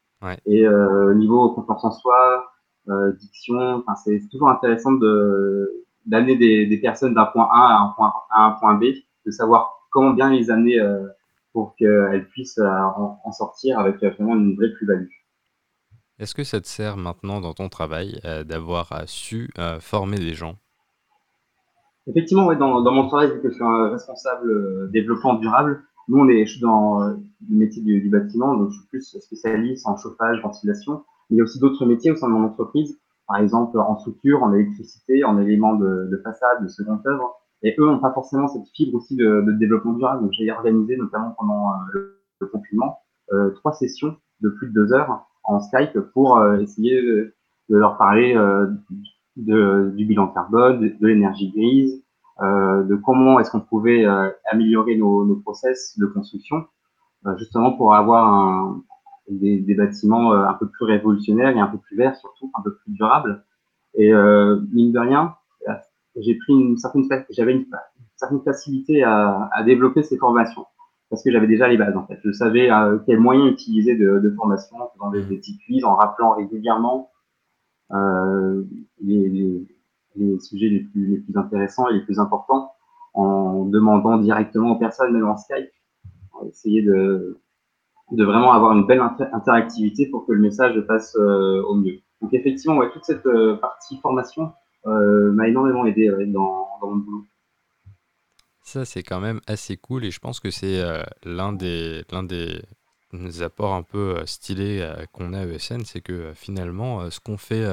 Et 0.45 0.65
euh, 0.65 1.13
niveau 1.13 1.49
confiance 1.49 1.83
en 1.83 1.91
soi, 1.91 2.45
euh, 2.89 3.11
diction, 3.13 3.83
c'est 4.03 4.21
toujours 4.31 4.49
intéressant 4.49 4.93
de 4.93 5.85
d'amener 6.05 6.35
des, 6.35 6.65
des, 6.65 6.77
personnes 6.77 7.13
d'un 7.13 7.25
point 7.25 7.47
A 7.49 7.77
à 7.77 7.81
un 7.81 7.93
point, 7.95 8.11
à 8.29 8.45
un 8.47 8.51
point 8.51 8.73
B, 8.73 8.87
de 9.25 9.31
savoir 9.31 9.87
comment 9.89 10.11
bien 10.11 10.31
les 10.31 10.51
amener 10.51 10.77
euh, 10.77 11.07
pour 11.53 11.75
qu'elles 11.75 12.27
puissent 12.29 12.57
euh, 12.57 12.67
en, 12.67 13.31
sortir 13.31 13.79
avec 13.79 13.97
vraiment 13.97 14.35
une 14.35 14.55
vraie 14.55 14.71
plus-value. 14.71 15.07
Est-ce 16.19 16.35
que 16.35 16.43
ça 16.43 16.59
te 16.59 16.67
sert 16.67 16.97
maintenant 16.97 17.41
dans 17.41 17.53
ton 17.53 17.69
travail 17.69 18.19
d'avoir 18.45 19.03
su 19.07 19.49
former 19.79 20.17
des 20.17 20.35
gens? 20.35 20.55
Effectivement, 22.05 22.45
ouais, 22.45 22.55
dans, 22.55 22.81
dans, 22.81 22.91
mon 22.91 23.07
travail, 23.07 23.31
vu 23.33 23.41
que 23.41 23.49
je 23.49 23.55
suis 23.55 23.63
un 23.63 23.89
responsable 23.89 24.91
développement 24.91 25.35
durable, 25.35 25.83
nous, 26.09 26.19
on 26.19 26.27
est, 26.27 26.45
je 26.45 26.51
suis 26.51 26.61
dans 26.61 27.01
euh, 27.01 27.13
le 27.49 27.55
métier 27.55 27.81
du, 27.81 28.01
du, 28.01 28.09
bâtiment, 28.09 28.55
donc 28.55 28.71
je 28.71 28.79
suis 28.79 28.87
plus 28.87 29.17
spécialiste 29.19 29.87
en 29.87 29.95
chauffage, 29.95 30.41
ventilation. 30.41 31.03
Mais 31.29 31.35
il 31.35 31.37
y 31.37 31.41
a 31.41 31.43
aussi 31.43 31.59
d'autres 31.59 31.85
métiers 31.85 32.11
au 32.11 32.15
sein 32.15 32.27
de 32.27 32.33
mon 32.33 32.43
entreprise, 32.43 32.99
par 33.27 33.37
exemple 33.37 33.79
en 33.79 33.97
structure, 33.97 34.43
en 34.43 34.53
électricité, 34.53 35.23
en 35.23 35.39
éléments 35.39 35.75
de, 35.75 36.09
de 36.11 36.17
façade, 36.17 36.63
de 36.63 36.67
seconde 36.67 37.01
œuvre. 37.07 37.39
Et 37.63 37.75
eux 37.79 37.85
n'ont 37.85 37.99
pas 37.99 38.13
forcément 38.13 38.47
cette 38.47 38.67
fibre 38.73 38.97
aussi 38.97 39.15
de, 39.15 39.41
de 39.41 39.51
développement 39.53 39.93
durable. 39.93 40.23
Donc 40.23 40.31
j'ai 40.33 40.51
organisé, 40.51 40.97
notamment 40.97 41.35
pendant 41.37 41.71
euh, 41.71 41.75
le, 42.39 42.47
confinement, 42.51 42.99
euh, 43.31 43.51
trois 43.51 43.71
sessions 43.71 44.17
de 44.41 44.49
plus 44.49 44.67
de 44.67 44.73
deux 44.73 44.91
heures 44.91 45.25
en 45.45 45.61
Skype 45.61 45.97
pour 46.13 46.37
euh, 46.37 46.59
essayer 46.59 47.01
de, 47.01 47.33
de, 47.69 47.77
leur 47.77 47.97
parler 47.97 48.35
de, 49.37 49.91
du 49.95 50.05
bilan 50.05 50.27
carbone, 50.27 50.81
de 50.99 51.07
l'énergie 51.07 51.51
grise, 51.51 52.03
euh, 52.41 52.83
de 52.83 52.95
comment 52.95 53.39
est-ce 53.39 53.51
qu'on 53.51 53.59
pouvait 53.59 54.05
euh, 54.05 54.31
améliorer 54.49 54.95
nos, 54.95 55.23
nos, 55.23 55.35
process 55.35 55.97
de 55.99 56.07
construction, 56.07 56.65
euh, 57.27 57.37
justement 57.37 57.73
pour 57.73 57.93
avoir 57.93 58.27
un, 58.27 58.81
des, 59.29 59.59
des, 59.59 59.75
bâtiments 59.75 60.33
un 60.33 60.53
peu 60.55 60.67
plus 60.67 60.85
révolutionnaires 60.85 61.55
et 61.55 61.59
un 61.59 61.67
peu 61.67 61.77
plus 61.77 61.95
verts 61.95 62.15
surtout, 62.15 62.51
un 62.55 62.61
peu 62.63 62.75
plus 62.75 62.91
durables. 62.93 63.45
Et 63.95 64.11
mine 64.11 64.91
de 64.91 64.99
rien, 64.99 65.35
j'ai 66.15 66.35
pris 66.35 66.53
une 66.53 66.77
certaine 66.77 67.03
j'avais 67.31 67.53
une, 67.53 67.65
certaine 68.15 68.41
facilité 68.41 69.03
à, 69.03 69.49
développer 69.65 70.03
ces 70.03 70.17
formations 70.17 70.65
parce 71.09 71.23
que 71.23 71.31
j'avais 71.31 71.47
déjà 71.47 71.67
les 71.67 71.77
bases 71.77 71.95
en 71.95 72.05
fait. 72.05 72.19
Je 72.23 72.31
savais 72.31 72.71
euh, 72.71 72.97
quels 73.05 73.19
moyens 73.19 73.51
utiliser 73.51 73.95
de, 73.95 74.33
formation, 74.35 74.77
dans 74.99 75.11
des, 75.11 75.23
des 75.23 75.37
petits 75.37 75.57
quiz, 75.59 75.83
en 75.83 75.95
rappelant 75.95 76.35
régulièrement 76.35 77.11
euh, 77.91 78.63
les, 79.01 79.67
sujets 80.39 80.69
les 80.69 80.79
plus, 80.79 81.23
intéressants 81.35 81.87
et 81.89 81.93
les 81.93 82.01
plus 82.01 82.19
importants 82.19 82.71
en 83.13 83.65
demandant 83.65 84.17
directement 84.17 84.71
aux 84.71 84.79
personnes, 84.79 85.13
même 85.13 85.27
en 85.27 85.37
Skype, 85.37 85.69
essayer 86.47 86.81
de, 86.81 87.39
vraiment 88.11 88.51
avoir 88.53 88.73
une 88.73 88.87
belle 88.87 89.01
interactivité 89.33 90.07
pour 90.07 90.25
que 90.25 90.31
le 90.31 90.39
message 90.39 90.79
passe 90.87 91.15
euh, 91.15 91.61
au 91.63 91.75
mieux. 91.75 91.99
Donc 92.21 92.33
effectivement, 92.33 92.77
ouais, 92.77 92.89
toute 92.91 93.05
cette 93.05 93.27
partie 93.59 93.97
formation 93.97 94.51
m'a 94.85 95.47
énormément 95.47 95.85
aidé 95.85 96.09
dans, 96.27 96.67
dans 96.81 96.89
mon 96.89 96.97
boulot. 96.97 97.25
Ça, 98.61 98.85
c'est 98.85 99.03
quand 99.03 99.19
même 99.19 99.41
assez 99.45 99.77
cool 99.77 100.05
et 100.05 100.11
je 100.11 100.19
pense 100.19 100.39
que 100.39 100.49
c'est 100.49 100.81
l'un 101.23 101.53
des, 101.53 102.03
l'un 102.11 102.23
des 102.23 102.61
apports 103.41 103.73
un 103.73 103.83
peu 103.83 104.17
euh, 104.17 104.25
stylés 104.25 104.79
euh, 104.81 105.05
qu'on 105.11 105.33
a 105.33 105.39
à 105.39 105.45
ESN, 105.45 105.81
c'est 105.85 106.01
que 106.01 106.13
euh, 106.13 106.33
finalement, 106.33 107.09
ce 107.09 107.19
qu'on 107.19 107.37
fait 107.37 107.63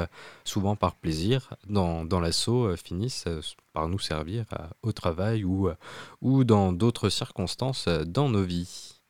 souvent 0.44 0.76
par 0.76 0.94
plaisir 0.94 1.54
dans, 1.68 2.04
dans 2.04 2.20
l'assaut 2.20 2.76
finisse 2.76 3.26
par 3.72 3.88
nous 3.88 3.98
servir 3.98 4.44
au 4.82 4.92
travail 4.92 5.44
ou, 5.44 5.68
ou 6.22 6.44
dans 6.44 6.72
d'autres 6.72 7.08
circonstances 7.08 7.88
dans 7.88 8.28
nos 8.28 8.42
vies. 8.42 9.00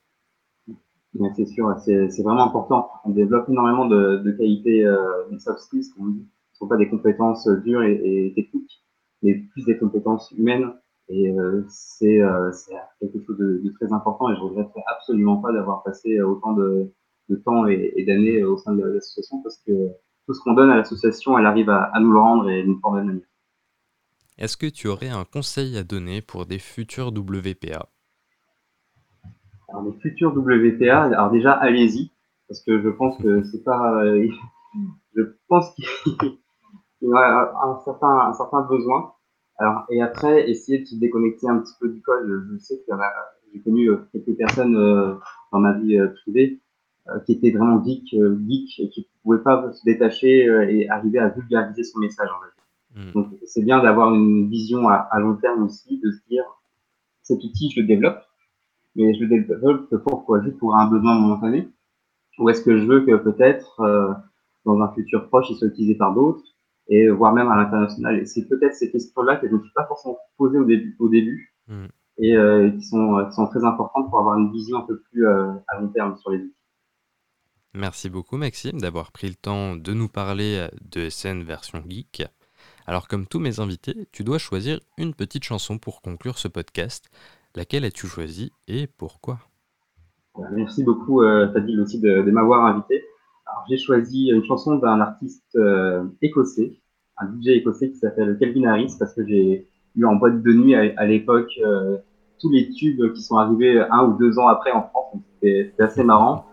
c'est 1.36 1.46
sûr, 1.46 1.74
c'est 1.78 2.22
vraiment 2.22 2.46
important. 2.46 2.90
On 3.04 3.10
développe 3.10 3.48
énormément 3.48 3.86
de, 3.86 4.18
de 4.18 4.30
qualités, 4.32 4.82
de 4.82 5.38
soft 5.38 5.60
skills, 5.60 5.84
Ce 5.84 6.00
ne 6.00 6.24
sont 6.60 6.68
pas 6.68 6.76
des 6.76 6.88
compétences 6.88 7.48
dures 7.64 7.82
et, 7.82 8.32
techniques, 8.36 8.84
mais 9.22 9.34
plus 9.34 9.64
des 9.64 9.78
compétences 9.78 10.30
humaines 10.32 10.72
Et 11.08 11.34
c'est 11.68 12.20
quelque 13.00 13.24
chose 13.26 13.38
de, 13.38 13.72
très 13.80 13.92
important 13.92 14.30
et 14.30 14.36
je 14.36 14.40
regrette 14.40 14.68
absolument 14.86 15.38
pas 15.38 15.52
d'avoir 15.52 15.82
passé 15.82 16.20
autant 16.20 16.52
de, 16.52 16.92
temps 17.44 17.66
et, 17.66 18.04
d'années 18.06 18.44
au 18.44 18.58
sein 18.58 18.74
de 18.74 18.84
l'association 18.84 19.42
parce 19.42 19.58
que 19.66 19.72
tout 20.26 20.34
ce 20.34 20.42
qu'on 20.42 20.52
donne 20.52 20.70
à 20.70 20.76
l'association, 20.76 21.38
elle 21.38 21.46
arrive 21.46 21.70
à, 21.70 21.92
nous 22.00 22.12
le 22.12 22.18
rendre 22.18 22.48
et 22.50 22.62
d'une 22.62 22.78
forme 22.78 23.04
manière. 23.04 23.26
Est-ce 24.38 24.56
que 24.56 24.66
tu 24.66 24.88
aurais 24.88 25.08
un 25.08 25.24
conseil 25.24 25.76
à 25.76 25.82
donner 25.82 26.22
pour 26.22 26.46
des 26.46 26.58
futurs 26.58 27.08
WPA 27.08 27.88
Alors, 29.68 29.82
les 29.84 29.92
futurs 30.00 30.34
WPA, 30.34 31.04
alors 31.04 31.30
déjà, 31.30 31.52
allez-y, 31.52 32.10
parce 32.48 32.62
que 32.62 32.80
je 32.80 32.88
pense 32.88 33.18
que 33.18 33.42
c'est 33.44 33.62
pas. 33.62 34.02
je 35.14 35.22
pense 35.48 35.74
qu'il 35.74 35.84
un 37.02 37.78
certain, 37.84 38.28
un 38.28 38.32
certain 38.32 38.62
besoin. 38.62 39.12
Alors, 39.58 39.84
et 39.90 40.00
après, 40.00 40.50
essayer 40.50 40.78
de 40.78 40.86
se 40.86 40.96
déconnecter 40.96 41.48
un 41.48 41.58
petit 41.58 41.74
peu 41.80 41.88
du 41.88 42.00
code. 42.00 42.26
Je, 42.26 42.58
sais 42.58 42.76
que 42.78 42.92
j'ai 43.52 43.60
connu 43.60 43.90
euh, 43.90 43.98
quelques 44.12 44.36
personnes 44.36 44.76
euh, 44.76 45.14
dans 45.52 45.58
ma 45.58 45.78
vie 45.78 45.98
euh, 45.98 46.08
privée 46.22 46.60
qui 47.26 47.32
étaient 47.32 47.50
vraiment 47.50 47.82
geek, 47.82 48.14
geek 48.14 48.78
et 48.78 48.88
qui 48.88 49.00
ne 49.00 49.22
pouvaient 49.24 49.42
pas 49.42 49.72
se 49.72 49.82
détacher 49.84 50.44
et 50.68 50.88
arriver 50.88 51.18
à 51.18 51.30
vulgariser 51.30 51.82
son 51.82 51.98
message. 51.98 52.28
En 52.28 52.40
fait. 52.40 52.50
Hmm. 52.94 53.12
Donc, 53.12 53.26
c'est 53.46 53.62
bien 53.62 53.82
d'avoir 53.82 54.14
une 54.14 54.48
vision 54.48 54.88
à, 54.88 55.18
long 55.18 55.34
terme 55.34 55.64
aussi, 55.64 55.98
de 55.98 56.10
se 56.12 56.20
dire, 56.28 56.44
cet 57.22 57.42
outil, 57.42 57.70
je 57.74 57.80
le 57.80 57.86
développe, 57.86 58.20
mais 58.94 59.12
je 59.14 59.24
le 59.24 59.28
développe 59.28 59.94
pourquoi 60.04 60.40
Juste 60.42 60.58
pour 60.58 60.76
un 60.76 60.88
besoin 60.88 61.18
momentané? 61.18 61.68
Ou 62.38 62.48
est-ce 62.48 62.62
que 62.62 62.78
je 62.78 62.86
veux 62.86 63.04
que 63.04 63.16
peut-être, 63.16 63.80
euh, 63.80 64.12
dans 64.64 64.80
un 64.80 64.92
futur 64.92 65.28
proche, 65.28 65.50
il 65.50 65.56
soit 65.56 65.68
utilisé 65.68 65.94
par 65.94 66.14
d'autres, 66.14 66.42
et 66.88 67.08
voire 67.08 67.32
même 67.32 67.48
à 67.48 67.56
l'international 67.56 68.18
Et 68.18 68.26
c'est 68.26 68.46
peut-être 68.48 68.74
ces 68.74 68.90
questions-là 68.90 69.36
que 69.36 69.48
je 69.48 69.54
ne 69.54 69.60
suis 69.60 69.72
pas 69.74 69.86
forcément 69.86 70.18
posées 70.36 70.58
au 70.58 70.64
début, 70.64 70.96
au 70.98 71.08
début 71.08 71.54
hmm. 71.68 71.86
et 72.18 72.36
euh, 72.36 72.70
qui, 72.70 72.82
sont, 72.82 73.24
qui 73.28 73.34
sont 73.34 73.46
très 73.46 73.64
importantes 73.64 74.08
pour 74.10 74.18
avoir 74.18 74.38
une 74.38 74.52
vision 74.52 74.78
un 74.78 74.86
peu 74.86 75.00
plus 75.10 75.26
euh, 75.26 75.52
à 75.68 75.80
long 75.80 75.88
terme 75.88 76.16
sur 76.16 76.30
les 76.30 76.38
outils. 76.38 76.54
Merci 77.72 78.10
beaucoup 78.10 78.36
Maxime 78.36 78.80
d'avoir 78.80 79.12
pris 79.12 79.28
le 79.28 79.36
temps 79.36 79.76
de 79.76 79.92
nous 79.92 80.08
parler 80.08 80.66
de 80.82 81.08
SN 81.08 81.42
version 81.42 81.82
geek. 81.88 82.24
Alors 82.86 83.06
comme 83.06 83.26
tous 83.26 83.38
mes 83.38 83.60
invités, 83.60 84.08
tu 84.10 84.24
dois 84.24 84.38
choisir 84.38 84.80
une 84.98 85.14
petite 85.14 85.44
chanson 85.44 85.78
pour 85.78 86.02
conclure 86.02 86.38
ce 86.38 86.48
podcast. 86.48 87.08
Laquelle 87.54 87.84
as-tu 87.84 88.08
choisi 88.08 88.52
et 88.66 88.88
pourquoi? 88.88 89.38
Merci 90.52 90.82
beaucoup 90.84 91.22
euh, 91.22 91.52
Fadil 91.52 91.80
aussi 91.80 92.00
de, 92.00 92.22
m'avoir 92.30 92.64
invité. 92.64 93.04
J'ai 93.68 93.76
choisi 93.76 94.30
une 94.30 94.44
chanson 94.44 94.76
d'un 94.76 95.00
artiste 95.00 95.56
euh, 95.56 96.04
écossais, 96.22 96.80
un 97.18 97.26
DJ 97.26 97.48
écossais 97.48 97.90
qui 97.90 97.96
s'appelle 97.96 98.36
Calvin 98.38 98.64
Harris 98.64 98.94
parce 98.98 99.14
que 99.14 99.26
j'ai 99.26 99.66
eu 99.96 100.04
en 100.04 100.16
boîte 100.16 100.42
de 100.42 100.52
nuit 100.52 100.74
à, 100.74 101.06
l'époque 101.06 101.50
euh, 101.64 101.98
tous 102.40 102.50
les 102.50 102.70
tubes 102.70 103.12
qui 103.12 103.22
sont 103.22 103.36
arrivés 103.36 103.80
un 103.90 104.04
ou 104.06 104.18
deux 104.18 104.38
ans 104.38 104.48
après 104.48 104.72
en 104.72 104.82
France. 104.82 105.16
C'était 105.42 105.72
assez 105.78 106.04
marrant. 106.04 106.46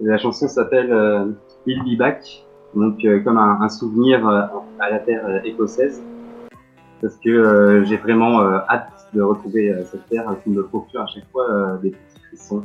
la 0.00 0.18
chanson 0.18 0.48
s'appelle 0.48 1.34
Bill 1.66 1.82
Be 1.82 1.98
Back 1.98 2.44
donc 2.74 3.04
euh, 3.04 3.20
comme 3.20 3.38
un, 3.38 3.68
souvenir 3.68 4.26
euh, 4.26 4.42
à 4.80 4.90
la 4.90 4.98
terre 4.98 5.26
euh, 5.26 5.40
écossaise, 5.44 6.02
parce 7.00 7.16
que 7.16 7.84
j'ai 7.86 7.96
vraiment 7.96 8.40
hâte 8.68 8.88
de 9.12 9.22
retrouver 9.22 9.74
cette 9.90 10.06
terre 10.08 10.24
qui 10.42 10.50
me 10.50 10.64
procure 10.64 11.02
à 11.02 11.06
chaque 11.06 11.30
fois 11.30 11.78
des 11.82 11.90
petits 11.90 12.20
frissons. 12.28 12.64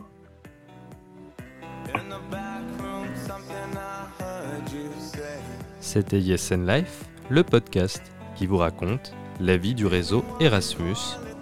C'était 5.91 6.19
Yes 6.19 6.52
Life, 6.52 7.06
le 7.32 7.43
podcast 7.43 8.04
qui 8.36 8.45
vous 8.45 8.58
raconte 8.58 9.12
la 9.39 9.58
vie 9.58 9.73
du 9.73 9.88
réseau 9.88 10.23
Erasmus 10.39 10.93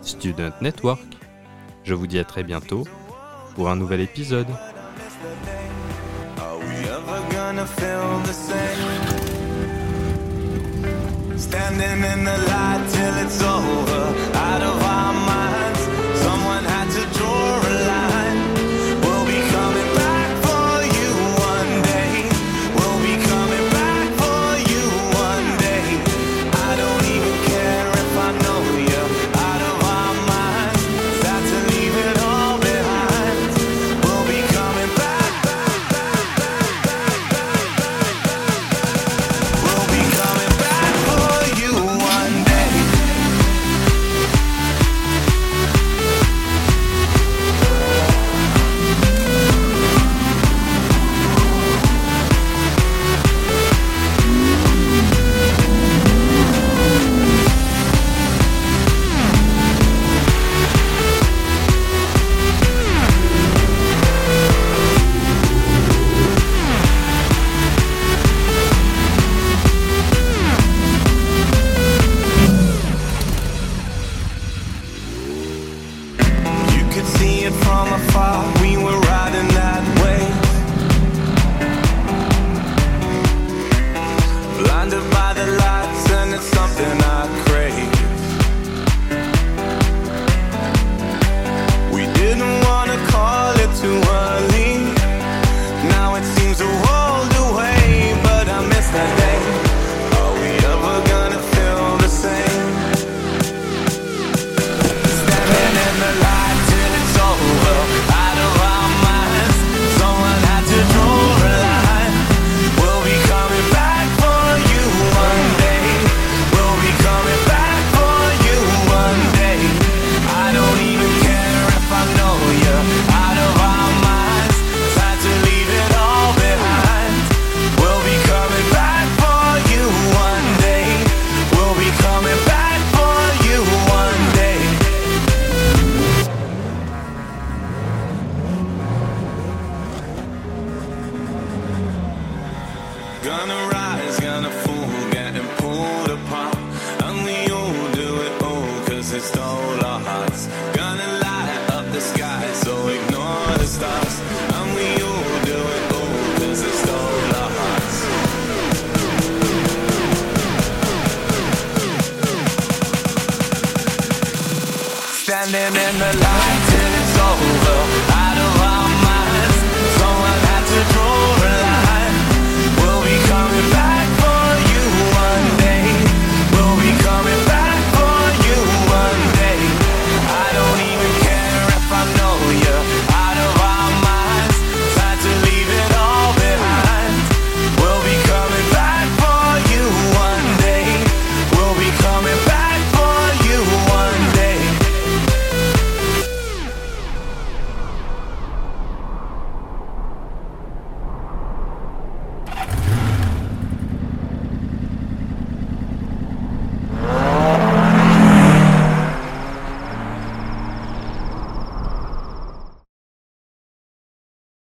Student 0.02 0.54
Network. 0.62 1.04
Je 1.84 1.94
vous 1.94 2.08
dis 2.08 2.18
à 2.18 2.24
très 2.24 2.44
bientôt 2.46 2.86
pour 3.56 3.70
un 3.70 3.76
nouvel 3.76 4.00
épisode. 4.00 4.48